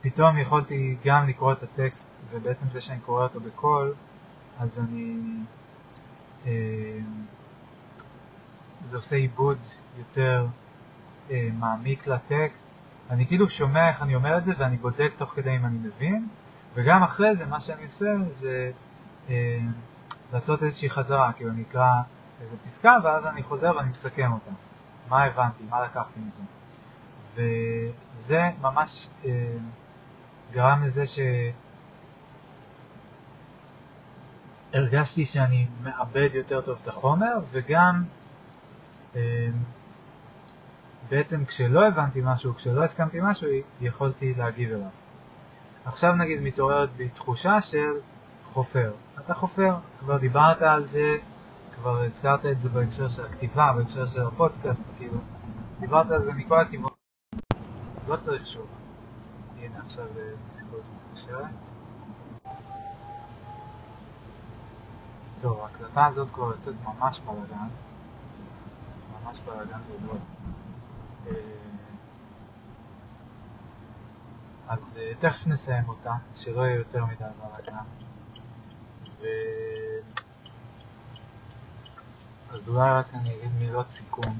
פתאום 0.00 0.38
יכולתי 0.38 0.96
גם 1.04 1.28
לקרוא 1.28 1.52
את 1.52 1.62
הטקסט, 1.62 2.06
ובעצם 2.30 2.70
זה 2.70 2.80
שאני 2.80 3.00
קורא 3.00 3.22
אותו 3.22 3.40
בקול, 3.40 3.94
אז 4.58 4.78
אני... 4.78 5.16
אה, 6.46 6.98
זה 8.80 8.96
עושה 8.96 9.16
עיבוד 9.16 9.58
יותר 9.98 10.46
אה, 11.30 11.48
מעמיק 11.58 12.06
לטקסט. 12.06 12.70
אני 13.10 13.26
כאילו 13.26 13.50
שומע 13.50 13.88
איך 13.88 14.02
אני 14.02 14.14
אומר 14.14 14.38
את 14.38 14.44
זה, 14.44 14.52
ואני 14.58 14.76
בודק 14.76 15.12
תוך 15.16 15.30
כדי 15.30 15.56
אם 15.56 15.64
אני 15.64 15.78
מבין, 15.78 16.28
וגם 16.74 17.02
אחרי 17.02 17.36
זה, 17.36 17.46
מה 17.46 17.60
שאני 17.60 17.84
עושה 17.84 18.14
זה 18.28 18.70
אה, 19.30 19.58
לעשות 20.32 20.62
איזושהי 20.62 20.90
חזרה, 20.90 21.32
כאילו 21.32 21.50
אני 21.50 21.62
אקרא 21.70 21.90
איזה 22.40 22.56
פסקה, 22.64 22.96
ואז 23.04 23.26
אני 23.26 23.42
חוזר 23.42 23.76
ואני 23.76 23.88
מסכם 23.88 24.32
אותה. 24.32 24.50
מה 25.08 25.24
הבנתי, 25.24 25.64
מה 25.70 25.82
לקחתי 25.82 26.20
מזה. 26.26 26.42
וזה 27.34 28.42
ממש 28.60 29.08
אה, 29.24 29.56
גרם 30.52 30.82
לזה 30.84 31.04
שהרגשתי 34.72 35.24
שאני 35.24 35.66
מאבד 35.82 36.30
יותר 36.32 36.60
טוב 36.60 36.78
את 36.82 36.88
החומר, 36.88 37.34
וגם 37.50 38.04
אה, 39.16 39.48
בעצם 41.08 41.44
כשלא 41.44 41.86
הבנתי 41.86 42.20
משהו, 42.24 42.54
כשלא 42.54 42.84
הסכמתי 42.84 43.18
משהו, 43.22 43.48
יכולתי 43.80 44.34
להגיב 44.34 44.72
אליו. 44.72 44.88
עכשיו 45.84 46.12
נגיד 46.12 46.40
מתעוררת 46.40 46.88
בי 46.96 47.08
תחושה 47.08 47.60
של 47.60 47.92
חופר. 48.52 48.92
אתה 49.18 49.34
חופר, 49.34 49.74
כבר 50.00 50.18
דיברת 50.18 50.62
על 50.62 50.86
זה, 50.86 51.16
כבר 51.74 52.02
הזכרת 52.02 52.46
את 52.46 52.60
זה 52.60 52.68
בהקשר 52.68 53.08
של 53.08 53.24
הכתיבה, 53.24 53.72
בהקשר 53.76 54.06
של 54.06 54.26
הפודקאסט, 54.26 54.84
כאילו, 54.98 55.18
דיברת 55.80 56.10
על 56.10 56.20
זה 56.20 56.32
מכל 56.32 56.60
הכיוון. 56.60 56.90
לא 58.08 58.16
צריך 58.16 58.46
שוב. 58.46 58.66
הנה 59.58 59.78
עכשיו 59.84 60.06
נסיבות 60.46 60.82
מתקשרת. 60.96 61.46
טוב, 65.40 65.60
ההקלטה 65.60 66.06
הזאת 66.06 66.28
כבר 66.32 66.46
יוצאת 66.46 66.74
ממש 66.84 67.20
בלאגן. 67.20 67.68
ממש 69.24 69.40
בלאגן 69.40 69.78
גדול. 69.88 70.18
אז 74.68 75.00
תכף 75.18 75.46
נסיים 75.46 75.88
אותה, 75.88 76.12
שלא 76.36 76.60
יהיה 76.60 76.74
יותר 76.74 77.04
מדי 77.04 77.24
בלאגן. 77.38 78.07
ו... 79.20 79.26
אז 82.50 82.68
אולי 82.68 82.90
רק 82.90 83.14
אני 83.14 83.34
אגיד 83.34 83.52
מילות 83.58 83.90
סיכום. 83.90 84.38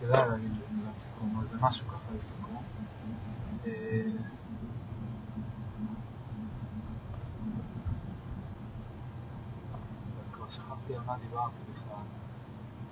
כדאי 0.00 0.28
להגיד 0.28 0.50
איזה 0.56 0.68
מילות 0.70 0.98
סיכום, 0.98 1.34
אבל 1.36 1.46
זה 1.46 1.56
משהו 1.60 1.86
ככה 1.88 2.14
לסיכום. 2.16 2.62
כבר 10.32 10.50
שכחתי 10.50 10.94
על 10.94 11.02
מה 11.06 11.16
דיברתי 11.18 11.56
בכלל. 11.72 12.04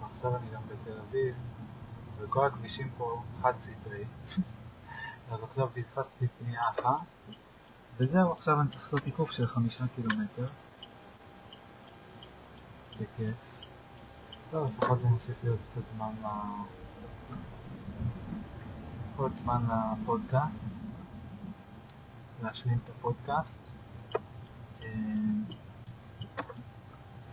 ועכשיו 0.03 0.37
אני 0.37 0.47
גם 0.55 0.63
בתל 0.69 0.99
אביב, 1.09 1.35
וכל 2.19 2.47
הכבישים 2.47 2.91
פה 2.99 3.23
חד 3.41 3.53
סטרי. 3.59 4.05
אז 5.31 5.43
עכשיו 5.43 5.69
פספסתי 5.75 6.27
פנייה 6.39 6.63
אחת, 6.71 7.07
וזהו, 7.97 8.33
עכשיו 8.33 8.61
אני 8.61 8.69
צריך 8.69 8.83
לעשות 8.83 9.07
עיקוף 9.07 9.31
של 9.31 9.47
חמישה 9.47 9.85
קילומטר. 9.95 10.47
בכיף. 13.01 13.37
טוב, 14.51 14.71
לפחות 14.79 15.01
זה 15.01 15.09
מוסיף 15.09 15.45
לי 15.45 15.51
עוד 15.51 15.59
קצת 15.71 15.89
זמן 15.89 16.13
ל... 16.23 16.27
עוד 19.17 19.37
זמן 19.37 19.63
לפודקאסט, 19.67 20.65
להשלים 22.43 22.79
את 22.85 22.89
הפודקאסט. 22.89 23.61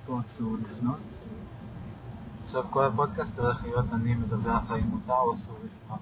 פה 0.05 0.22
אסור 0.26 0.57
לפנות. 0.57 0.99
עכשיו 2.43 2.65
כל 2.70 2.86
הפודקאסט 2.86 3.39
הולך 3.39 3.63
להיות 3.63 3.86
אני 3.93 4.15
מדווח 4.15 4.72
האם 4.72 4.84
מותר 4.84 5.13
או 5.13 5.34
אסור 5.34 5.57
לפנות. 5.65 5.99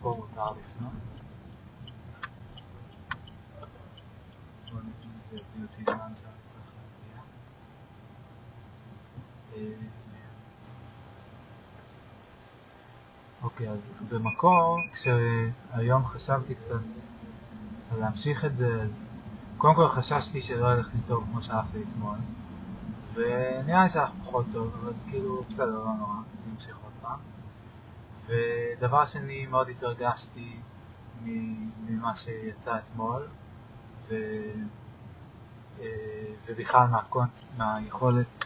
פה 0.00 0.14
מותר 0.18 0.50
לפנות. 0.50 0.92
בואו 4.70 4.82
נתן 4.82 5.08
זה 5.30 5.36
אותי 5.62 5.84
לאן 5.88 6.16
שאני 6.16 6.32
צריך 6.46 6.72
להגיע. 6.76 7.22
אוקיי, 13.42 13.68
אז 13.68 13.92
במקור, 14.08 14.78
כשהיום 14.92 16.06
חשבתי 16.06 16.54
קצת 16.54 16.74
להמשיך 17.98 18.44
את 18.44 18.56
זה, 18.56 18.82
אז 18.82 19.06
קודם 19.58 19.74
כל 19.74 19.88
חששתי 19.88 20.42
שלא 20.42 20.72
ילך 20.72 20.90
לי 20.94 21.00
טוב 21.06 21.24
כמו 21.30 21.42
שהלך 21.42 21.64
לי 21.74 21.82
אתמול, 21.82 22.16
ונראה 23.14 23.82
לי 23.82 23.88
שהלך 23.88 24.10
פחות 24.22 24.46
טוב, 24.52 24.74
אבל 24.82 24.92
כאילו 25.08 25.42
בסדר, 25.48 25.78
לא 25.78 25.94
נורא, 25.98 26.14
אני 26.14 26.54
אמשיך 26.54 26.78
עוד 26.84 26.92
פעם. 27.02 27.18
ודבר 28.26 29.04
שני, 29.06 29.46
מאוד 29.46 29.68
התרגשתי 29.68 30.56
ממה 31.86 32.16
שיצא 32.16 32.78
אתמול, 32.78 33.26
ו... 34.08 34.14
ובכלל 36.46 36.86
מהקונצ... 36.86 37.42
מהיכולת 37.56 38.44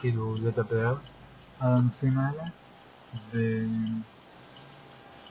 כאילו 0.00 0.36
לדבר 0.36 0.96
על 1.60 1.72
הנושאים 1.72 2.18
האלה, 2.18 2.44
ו... 3.30 3.38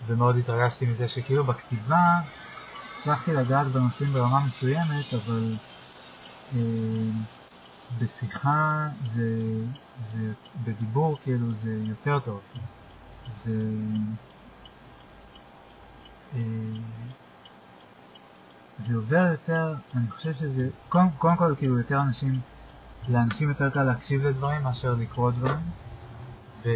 ומאוד 0.08 0.36
התרגשתי 0.38 0.86
מזה 0.86 1.08
שכאילו 1.08 1.44
בכתיבה 1.44 2.20
הצלחתי 2.98 3.34
לגעת 3.34 3.68
בנושאים 3.68 4.14
ברמה 4.14 4.46
מסוימת, 4.46 5.14
אבל 5.14 5.56
אה, 6.54 6.60
בשיחה 8.00 8.88
זה, 9.04 9.26
זה, 10.12 10.34
בדיבור 10.56 11.18
כאילו 11.24 11.54
זה 11.54 11.72
יותר 11.90 12.20
טוב. 12.20 12.42
זה... 13.32 13.52
אה, 16.34 16.40
זה 18.78 18.96
עובר 18.96 19.28
יותר, 19.32 19.76
אני 19.96 20.10
חושב 20.12 20.34
שזה, 20.34 20.70
קודם, 20.90 21.10
קודם 21.18 21.36
כל 21.38 21.56
כאילו 21.58 21.78
יותר 21.78 22.02
אנשים, 22.02 22.42
לאנשים 23.08 23.50
יותר 23.50 23.70
קל 23.70 23.84
להקשיב 23.84 24.28
לדברים 24.28 24.64
מאשר 24.64 24.93
לקרוא 24.93 25.32
דברים, 25.32 25.66
ו... 26.62 26.70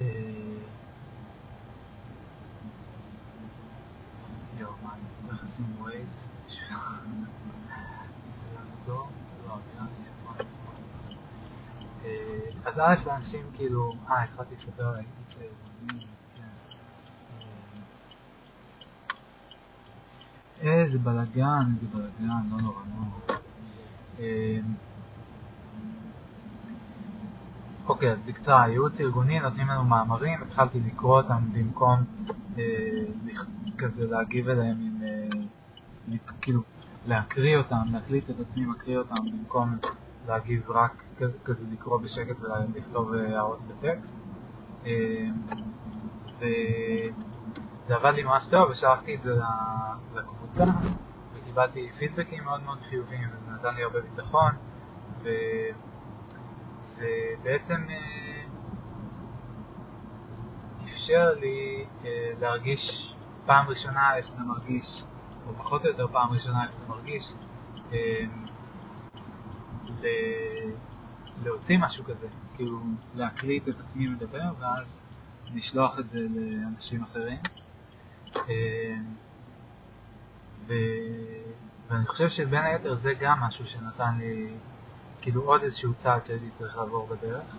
אה, 0.00 0.06
יואו, 4.58 4.72
מה, 4.82 4.90
אני 4.94 5.02
אצטרך 5.12 5.44
לשים 5.44 5.64
ווייז? 5.78 6.28
לא, 9.46 9.58
לי 9.78 10.04
שפה 10.04 10.32
אז 12.64 12.78
א' 12.78 12.94
לאנשים 13.06 13.46
כאילו, 13.54 13.92
אה, 14.08 14.24
התחלתי 14.24 14.54
לספר 14.54 14.88
על 14.88 14.94
הארגוני, 15.40 16.00
כן. 16.36 16.42
איזה 20.60 20.98
בלאגן, 20.98 21.72
איזה 21.74 21.86
בלאגן, 21.86 22.48
לא 22.50 22.60
נורא, 22.60 22.80
לא 22.80 23.04
נורא. 23.04 23.37
אוקיי, 27.88 28.12
אז 28.12 28.22
בקצרה, 28.22 28.68
ייעוץ 28.68 29.00
ארגוני, 29.00 29.40
נותנים 29.40 29.68
לנו 29.68 29.84
מאמרים, 29.84 30.42
התחלתי 30.42 30.80
לקרוא 30.80 31.20
אותם 31.20 31.42
במקום 31.52 32.04
אה, 32.58 32.64
כזה 33.78 34.06
להגיב 34.06 34.48
אליהם 34.48 34.76
עם, 34.80 35.02
אה, 35.02 36.18
כאילו, 36.40 36.62
להקריא 37.06 37.56
אותם, 37.56 37.82
להקליט 37.92 38.30
את 38.30 38.40
עצמי 38.40 38.66
מקריא 38.66 38.98
אותם 38.98 39.14
במקום 39.32 39.78
להגיב 40.26 40.70
רק 40.70 41.02
כזה 41.44 41.66
לקרוא 41.72 42.00
בשקט 42.00 42.36
ולכתוב 42.40 43.14
הערות 43.14 43.58
בטקסט. 43.68 44.16
אה, 44.86 45.28
וזה 46.38 47.94
עבד 47.94 48.12
לי 48.14 48.22
ממש 48.22 48.46
טוב, 48.46 48.70
ושלחתי 48.70 49.14
את 49.14 49.22
זה 49.22 49.40
לקבוצה, 50.14 50.64
וקיבלתי 51.58 51.92
פידבקים 51.92 52.44
מאוד 52.44 52.62
מאוד 52.62 52.80
חיוביים, 52.80 53.28
וזה 53.32 53.50
נתן 53.50 53.74
לי 53.74 53.82
הרבה 53.82 54.00
ביטחון, 54.00 54.52
וזה 55.22 57.08
בעצם 57.42 57.86
אה, 57.90 58.44
אפשר 60.84 61.34
לי 61.40 61.86
אה, 62.04 62.30
להרגיש 62.40 63.14
פעם 63.46 63.68
ראשונה 63.68 64.16
איך 64.16 64.32
זה 64.32 64.42
מרגיש, 64.42 65.04
או 65.46 65.52
פחות 65.58 65.84
או 65.84 65.90
יותר 65.90 66.06
פעם 66.12 66.30
ראשונה 66.30 66.64
איך 66.64 66.76
זה 66.76 66.88
מרגיש, 66.88 67.34
להוציא 71.42 71.78
משהו 71.78 72.04
כזה, 72.04 72.28
כאילו 72.54 72.80
להקליט 73.14 73.68
את 73.68 73.80
עצמי 73.80 74.06
מדבר 74.06 74.50
ואז 74.58 75.06
לשלוח 75.54 75.98
את 75.98 76.08
זה 76.08 76.26
לאנשים 76.30 77.02
אחרים. 77.02 77.38
אה, 80.70 80.76
ו... 81.88 81.92
ואני 81.92 82.06
חושב 82.06 82.28
שבין 82.28 82.64
היתר 82.64 82.94
זה 82.94 83.14
גם 83.14 83.40
משהו 83.40 83.66
שנתן 83.66 84.14
לי 84.18 84.50
כאילו 85.20 85.42
עוד 85.42 85.62
איזשהו 85.62 85.94
צעד 85.94 86.24
שהייתי 86.24 86.50
צריך 86.50 86.76
לעבור 86.76 87.06
בדרך. 87.06 87.56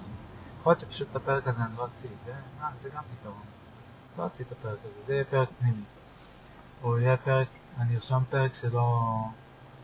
יכול 0.60 0.72
להיות 0.72 0.80
שפשוט 0.80 1.08
את 1.12 1.16
הפרק 1.16 1.48
הזה 1.48 1.62
אני 1.62 1.78
לא 1.78 1.84
אוציא, 1.84 2.10
זה, 2.26 2.34
אה, 2.62 2.70
זה 2.78 2.90
גם 2.90 3.04
פתרון. 3.20 3.44
לא 4.18 4.24
אוציא 4.24 4.46
את 4.46 4.52
הפרק 4.52 4.78
הזה, 4.86 5.02
זה 5.02 5.14
יהיה 5.14 5.24
פרק 5.24 5.50
פנימי. 5.60 5.84
או 6.84 7.00
יהיה 7.00 7.18
פרק, 7.18 7.48
אני 7.78 7.96
ארשום 7.96 8.24
פרק 8.30 8.56
שלא, 8.56 9.06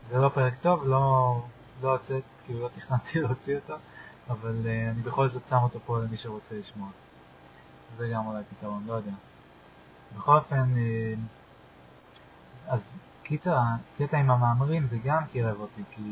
זה 0.06 0.18
לא 0.18 0.28
פרק 0.28 0.54
טוב, 0.62 0.84
לא, 0.84 1.40
לא 1.82 1.92
הוצאת, 1.92 2.22
כאילו 2.44 2.60
לא 2.60 2.68
תכננתי 2.68 3.20
להוציא 3.22 3.56
אותו, 3.56 3.74
אבל 4.30 4.56
uh, 4.64 4.90
אני 4.90 5.02
בכל 5.02 5.28
זאת 5.28 5.48
שם 5.48 5.56
אותו 5.56 5.80
פה 5.86 5.98
למי 5.98 6.16
שרוצה 6.16 6.58
לשמוע. 6.58 6.88
זה 7.96 8.08
גם 8.08 8.26
אולי 8.26 8.42
פתרון, 8.56 8.84
לא 8.86 8.92
יודע. 8.92 9.12
בכל 10.16 10.36
אופן, 10.36 10.74
uh, 10.74 11.18
אז 12.68 12.98
קיצר, 13.26 13.58
הקטע 13.94 14.18
עם 14.18 14.30
המאמרים 14.30 14.86
זה 14.86 14.98
גם 15.04 15.22
קירב 15.32 15.60
אותי, 15.60 15.82
כי 15.90 16.02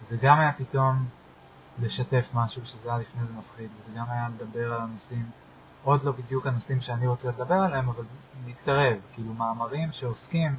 זה 0.00 0.16
גם 0.16 0.40
היה 0.40 0.52
פתאום 0.52 1.06
לשתף 1.78 2.30
משהו 2.34 2.66
שזה 2.66 2.88
היה 2.88 2.98
לפני 2.98 3.26
זה 3.26 3.34
מפחיד, 3.34 3.68
וזה 3.78 3.92
גם 3.96 4.04
היה 4.08 4.28
לדבר 4.28 4.74
על 4.74 4.80
הנושאים, 4.80 5.30
עוד 5.84 6.04
לא 6.04 6.12
בדיוק 6.12 6.46
הנושאים 6.46 6.80
שאני 6.80 7.06
רוצה 7.06 7.28
לדבר 7.28 7.54
עליהם, 7.54 7.88
אבל 7.88 8.04
מתקרב, 8.46 8.96
כאילו 9.12 9.34
מאמרים 9.34 9.92
שעוסקים 9.92 10.56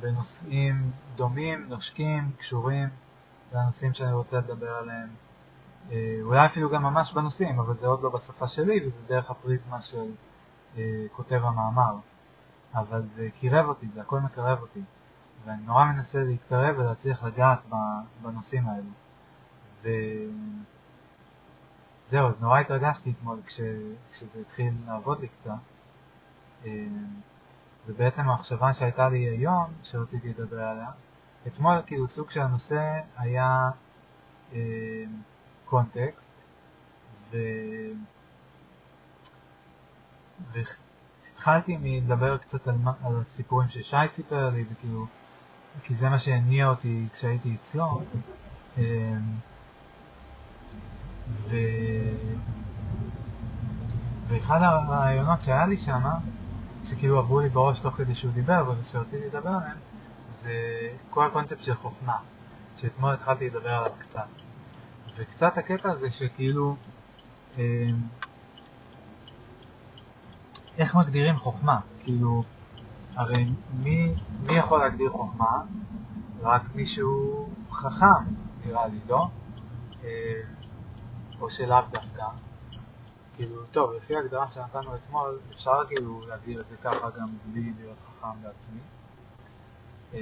בנושאים 0.00 0.90
דומים, 1.16 1.66
נושקים, 1.68 2.30
קשורים 2.38 2.88
לנושאים 3.52 3.94
שאני 3.94 4.12
רוצה 4.12 4.38
לדבר 4.38 4.70
עליהם. 4.70 5.08
אה, 5.90 6.18
אולי 6.22 6.46
אפילו 6.46 6.70
גם 6.70 6.82
ממש 6.82 7.12
בנושאים, 7.12 7.58
אבל 7.58 7.74
זה 7.74 7.86
עוד 7.86 8.02
לא 8.02 8.10
בשפה 8.10 8.48
שלי 8.48 8.86
וזה 8.86 9.02
דרך 9.06 9.30
הפריזמה 9.30 9.82
של 9.82 10.10
אה, 10.76 10.82
כותב 11.12 11.40
המאמר. 11.44 11.94
אבל 12.74 13.06
זה 13.06 13.28
קירב 13.40 13.68
אותי, 13.68 13.88
זה 13.88 14.00
הכל 14.00 14.20
מקרב 14.20 14.58
אותי. 14.60 14.80
ואני 15.44 15.62
נורא 15.62 15.84
מנסה 15.84 16.24
להתקרב 16.24 16.78
ולהצליח 16.78 17.24
לגעת 17.24 17.64
בנושאים 18.22 18.64
האלו. 18.68 18.90
וזהו, 22.06 22.28
אז 22.28 22.42
נורא 22.42 22.60
התרגשתי 22.60 23.10
אתמול 23.10 23.38
כש... 23.46 23.60
כשזה 24.10 24.40
התחיל 24.40 24.74
לעבוד 24.86 25.20
לי 25.20 25.28
קצת, 25.28 25.52
ובעצם 27.86 28.28
המחשבה 28.28 28.72
שהייתה 28.72 29.08
לי 29.08 29.18
היום, 29.18 29.72
שרציתי 29.82 30.28
לדבר 30.28 30.62
עליה, 30.62 30.90
אתמול 31.46 31.82
כאילו 31.86 32.08
סוג 32.08 32.30
של 32.30 32.40
הנושא 32.40 33.00
היה 33.16 33.70
קונטקסט, 35.64 36.44
ו... 37.30 37.36
והתחלתי 40.52 41.76
מלדבר 41.80 42.38
קצת 42.38 42.68
על, 42.68 42.74
על 43.04 43.20
הסיפורים 43.20 43.68
ששי 43.68 43.96
סיפר 44.06 44.50
לי, 44.50 44.64
וכאילו, 44.70 45.06
כי 45.82 45.94
זה 45.94 46.08
מה 46.08 46.18
שהניע 46.18 46.68
אותי 46.68 47.06
כשהייתי 47.12 47.56
אצלו. 47.60 48.02
ו... 51.30 51.56
ואחד 54.28 54.62
הרעיונות 54.62 55.42
שהיה 55.42 55.66
לי 55.66 55.76
שם, 55.76 56.02
שכאילו 56.84 57.18
עברו 57.18 57.40
לי 57.40 57.48
בראש 57.48 57.78
תוך 57.78 57.94
כדי 57.94 58.14
שהוא 58.14 58.32
דיבר 58.32 58.72
ושרציתי 58.80 59.26
לדבר 59.26 59.50
עליהם, 59.50 59.76
זה 60.28 60.52
כל 61.10 61.26
הקונספט 61.26 61.62
של 61.62 61.74
חוכמה, 61.74 62.16
שאתמול 62.76 63.14
התחלתי 63.14 63.46
לדבר 63.46 63.70
עליו 63.70 63.92
קצת. 63.98 64.26
וקצת 65.16 65.58
הקטע 65.58 65.88
הזה 65.90 66.10
שכאילו, 66.10 66.76
אה, 67.58 67.62
איך 70.78 70.94
מגדירים 70.94 71.36
חוכמה? 71.36 71.80
כאילו, 72.04 72.42
הרי 73.16 73.46
מי, 73.82 74.14
מי 74.42 74.52
יכול 74.52 74.80
להגדיר 74.80 75.10
חוכמה? 75.10 75.62
רק 76.42 76.62
מישהו 76.74 77.48
חכם, 77.70 78.34
נראה 78.66 78.86
לי, 78.86 78.98
לא? 79.08 79.28
אה, 80.04 80.40
או 81.40 81.50
שלאו 81.50 81.82
דווקא. 81.92 82.26
כאילו, 83.36 83.64
טוב, 83.72 83.92
לפי 83.92 84.16
ההגדרה 84.16 84.48
שנתנו 84.48 84.94
אתמול, 84.96 85.38
אפשר 85.50 85.84
כאילו 85.88 86.20
להגדיר 86.28 86.60
את 86.60 86.68
זה 86.68 86.76
ככה 86.76 87.10
גם 87.10 87.28
בלי 87.46 87.72
להיות 87.78 87.96
חכם 88.08 88.42
בעצמי. 88.42 88.80
אה, 90.14 90.20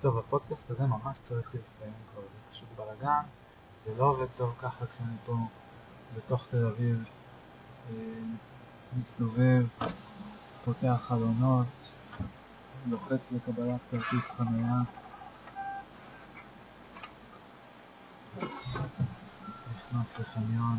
טוב, 0.00 0.18
הפודקאסט 0.18 0.70
הזה 0.70 0.86
ממש 0.86 1.18
צריך 1.18 1.54
להסתיים 1.54 1.92
כבר, 2.12 2.22
זה 2.22 2.38
פשוט 2.50 2.68
בלאגן, 2.76 3.22
זה 3.78 3.94
לא 3.98 4.04
עובד 4.04 4.26
טוב 4.36 4.54
ככה 4.58 4.86
כשאני 4.86 5.16
פה 5.26 5.36
בתוך 6.16 6.44
תל 6.50 6.66
אביב 6.66 7.04
אה, 7.90 7.94
מסתובב, 9.00 9.66
פותח 10.74 11.00
חלונות, 11.08 11.66
לוחץ 12.88 13.32
לקבלת 13.32 13.80
כרטיס 13.90 14.30
חניה. 14.30 14.74
נכנס 19.76 20.18
לחניון. 20.18 20.78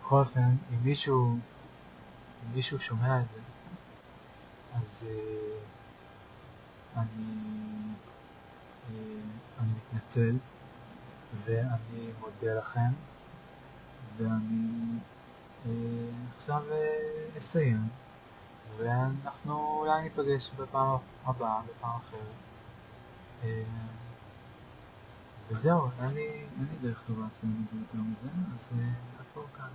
בכל 0.00 0.16
אופן, 0.16 0.40
אם 0.40 0.84
מישהו, 0.84 1.32
אם 1.32 2.54
מישהו 2.54 2.78
שומע 2.78 3.20
את 3.20 3.30
זה, 3.30 3.40
אז 4.74 5.06
uh, 5.08 6.98
אני, 6.98 7.34
uh, 8.88 8.92
אני 9.60 9.70
מתנצל 9.76 10.36
ואני 11.44 12.12
מודה 12.20 12.54
לכם 12.58 13.13
ואני 14.16 14.98
uh, 15.64 15.68
עכשיו 16.36 16.62
uh, 16.70 17.38
אסיים 17.38 17.88
ואנחנו 18.76 19.78
אולי 19.78 20.02
ניפגש 20.02 20.50
בפעם 20.50 20.96
הבאה, 21.24 21.60
בפעם 21.62 21.96
אחרת. 21.96 22.20
Uh, 23.42 23.44
וזהו, 25.50 25.88
אין 26.00 26.10
לי, 26.10 26.46
דרך 26.82 27.02
טובה 27.06 27.26
לסיים 27.30 27.62
את 27.64 27.70
זה 27.70 27.76
יותר 27.78 27.98
מזה, 28.12 28.28
אז 28.54 28.72
נעצור 29.18 29.46
כאן. 29.56 29.68